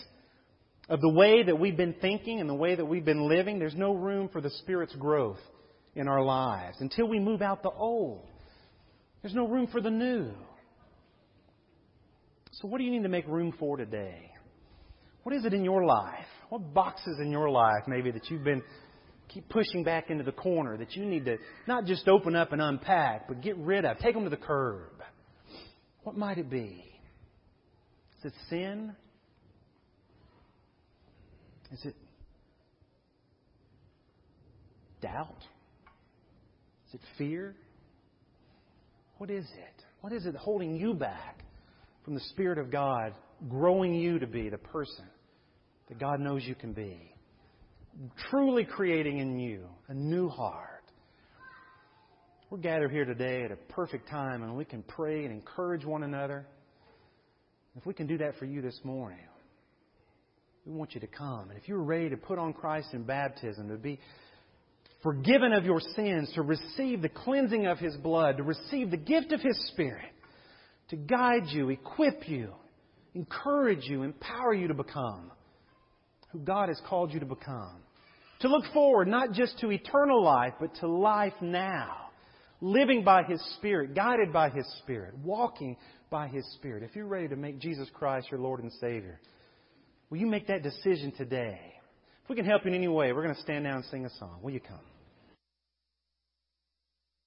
of 0.88 1.00
the 1.00 1.08
way 1.08 1.42
that 1.42 1.58
we've 1.58 1.76
been 1.76 1.94
thinking 2.00 2.40
and 2.40 2.48
the 2.48 2.54
way 2.54 2.74
that 2.74 2.84
we've 2.84 3.04
been 3.04 3.28
living, 3.28 3.58
there's 3.58 3.74
no 3.74 3.94
room 3.94 4.28
for 4.28 4.40
the 4.40 4.50
Spirit's 4.50 4.94
growth 4.96 5.40
in 5.94 6.08
our 6.08 6.22
lives. 6.22 6.78
Until 6.80 7.08
we 7.08 7.18
move 7.18 7.42
out 7.42 7.62
the 7.62 7.70
old, 7.70 8.26
there's 9.22 9.34
no 9.34 9.46
room 9.46 9.66
for 9.66 9.80
the 9.80 9.90
new. 9.90 10.30
So, 12.52 12.68
what 12.68 12.78
do 12.78 12.84
you 12.84 12.90
need 12.90 13.02
to 13.02 13.08
make 13.08 13.26
room 13.26 13.52
for 13.58 13.76
today? 13.76 14.32
What 15.22 15.34
is 15.34 15.44
it 15.44 15.52
in 15.52 15.64
your 15.64 15.84
life? 15.84 16.24
What 16.48 16.72
boxes 16.72 17.18
in 17.20 17.30
your 17.30 17.50
life, 17.50 17.82
maybe, 17.86 18.10
that 18.10 18.30
you've 18.30 18.44
been 18.44 18.62
keep 19.28 19.46
pushing 19.50 19.84
back 19.84 20.08
into 20.08 20.24
the 20.24 20.32
corner 20.32 20.78
that 20.78 20.96
you 20.96 21.04
need 21.04 21.26
to 21.26 21.36
not 21.66 21.84
just 21.84 22.08
open 22.08 22.34
up 22.34 22.52
and 22.52 22.62
unpack, 22.62 23.28
but 23.28 23.42
get 23.42 23.56
rid 23.58 23.84
of? 23.84 23.98
Take 23.98 24.14
them 24.14 24.24
to 24.24 24.30
the 24.30 24.38
curb. 24.38 25.02
What 26.02 26.16
might 26.16 26.38
it 26.38 26.48
be? 26.48 26.82
Is 28.18 28.32
it 28.32 28.32
sin? 28.48 28.96
Is 31.72 31.84
it 31.84 31.94
doubt? 35.00 35.42
Is 36.88 36.94
it 36.94 37.00
fear? 37.16 37.54
What 39.18 39.30
is 39.30 39.44
it? 39.44 39.84
What 40.00 40.12
is 40.12 40.26
it 40.26 40.34
holding 40.36 40.76
you 40.76 40.94
back 40.94 41.44
from 42.04 42.14
the 42.14 42.20
Spirit 42.30 42.58
of 42.58 42.70
God 42.70 43.14
growing 43.48 43.94
you 43.94 44.18
to 44.18 44.26
be 44.26 44.48
the 44.48 44.58
person 44.58 45.04
that 45.88 45.98
God 45.98 46.20
knows 46.20 46.44
you 46.44 46.54
can 46.54 46.72
be? 46.72 47.14
Truly 48.30 48.64
creating 48.64 49.18
in 49.18 49.38
you 49.38 49.66
a 49.88 49.94
new 49.94 50.28
heart. 50.28 50.84
We're 52.48 52.58
gathered 52.58 52.92
here 52.92 53.04
today 53.04 53.42
at 53.44 53.50
a 53.50 53.56
perfect 53.56 54.08
time 54.08 54.42
and 54.42 54.56
we 54.56 54.64
can 54.64 54.82
pray 54.82 55.24
and 55.24 55.32
encourage 55.32 55.84
one 55.84 56.02
another. 56.02 56.46
If 57.76 57.84
we 57.84 57.92
can 57.92 58.06
do 58.06 58.16
that 58.18 58.36
for 58.38 58.46
you 58.46 58.62
this 58.62 58.80
morning, 58.84 59.18
we 60.68 60.74
want 60.74 60.94
you 60.94 61.00
to 61.00 61.06
come. 61.06 61.48
And 61.48 61.58
if 61.58 61.66
you're 61.66 61.82
ready 61.82 62.10
to 62.10 62.16
put 62.16 62.38
on 62.38 62.52
Christ 62.52 62.88
in 62.92 63.04
baptism, 63.04 63.68
to 63.68 63.76
be 63.76 63.98
forgiven 65.02 65.54
of 65.54 65.64
your 65.64 65.80
sins, 65.96 66.30
to 66.34 66.42
receive 66.42 67.00
the 67.00 67.08
cleansing 67.08 67.66
of 67.66 67.78
His 67.78 67.96
blood, 67.96 68.36
to 68.36 68.42
receive 68.42 68.90
the 68.90 68.98
gift 68.98 69.32
of 69.32 69.40
His 69.40 69.58
Spirit, 69.68 70.12
to 70.90 70.96
guide 70.96 71.46
you, 71.48 71.70
equip 71.70 72.28
you, 72.28 72.52
encourage 73.14 73.84
you, 73.84 74.02
empower 74.02 74.52
you 74.52 74.68
to 74.68 74.74
become 74.74 75.32
who 76.32 76.40
God 76.40 76.68
has 76.68 76.80
called 76.86 77.14
you 77.14 77.20
to 77.20 77.26
become. 77.26 77.80
To 78.40 78.48
look 78.48 78.64
forward 78.74 79.08
not 79.08 79.32
just 79.32 79.58
to 79.60 79.72
eternal 79.72 80.22
life, 80.22 80.52
but 80.60 80.74
to 80.76 80.86
life 80.86 81.32
now. 81.40 82.10
Living 82.60 83.04
by 83.04 83.22
His 83.22 83.42
Spirit, 83.56 83.94
guided 83.94 84.32
by 84.32 84.50
His 84.50 84.66
Spirit, 84.82 85.14
walking 85.24 85.76
by 86.10 86.28
His 86.28 86.44
Spirit. 86.56 86.82
If 86.82 86.94
you're 86.94 87.06
ready 87.06 87.28
to 87.28 87.36
make 87.36 87.58
Jesus 87.58 87.88
Christ 87.94 88.28
your 88.30 88.40
Lord 88.40 88.60
and 88.62 88.72
Savior, 88.80 89.18
will 90.10 90.18
you 90.18 90.26
make 90.26 90.46
that 90.48 90.62
decision 90.62 91.12
today? 91.16 91.60
If 92.24 92.30
we 92.30 92.36
can 92.36 92.44
help 92.44 92.64
you 92.64 92.70
in 92.70 92.76
any 92.76 92.88
way, 92.88 93.12
we're 93.12 93.22
going 93.22 93.34
to 93.34 93.40
stand 93.42 93.64
down 93.64 93.76
and 93.76 93.84
sing 93.86 94.04
a 94.04 94.10
song. 94.18 94.40
Will 94.42 94.52
you 94.52 94.60
come? 94.60 94.80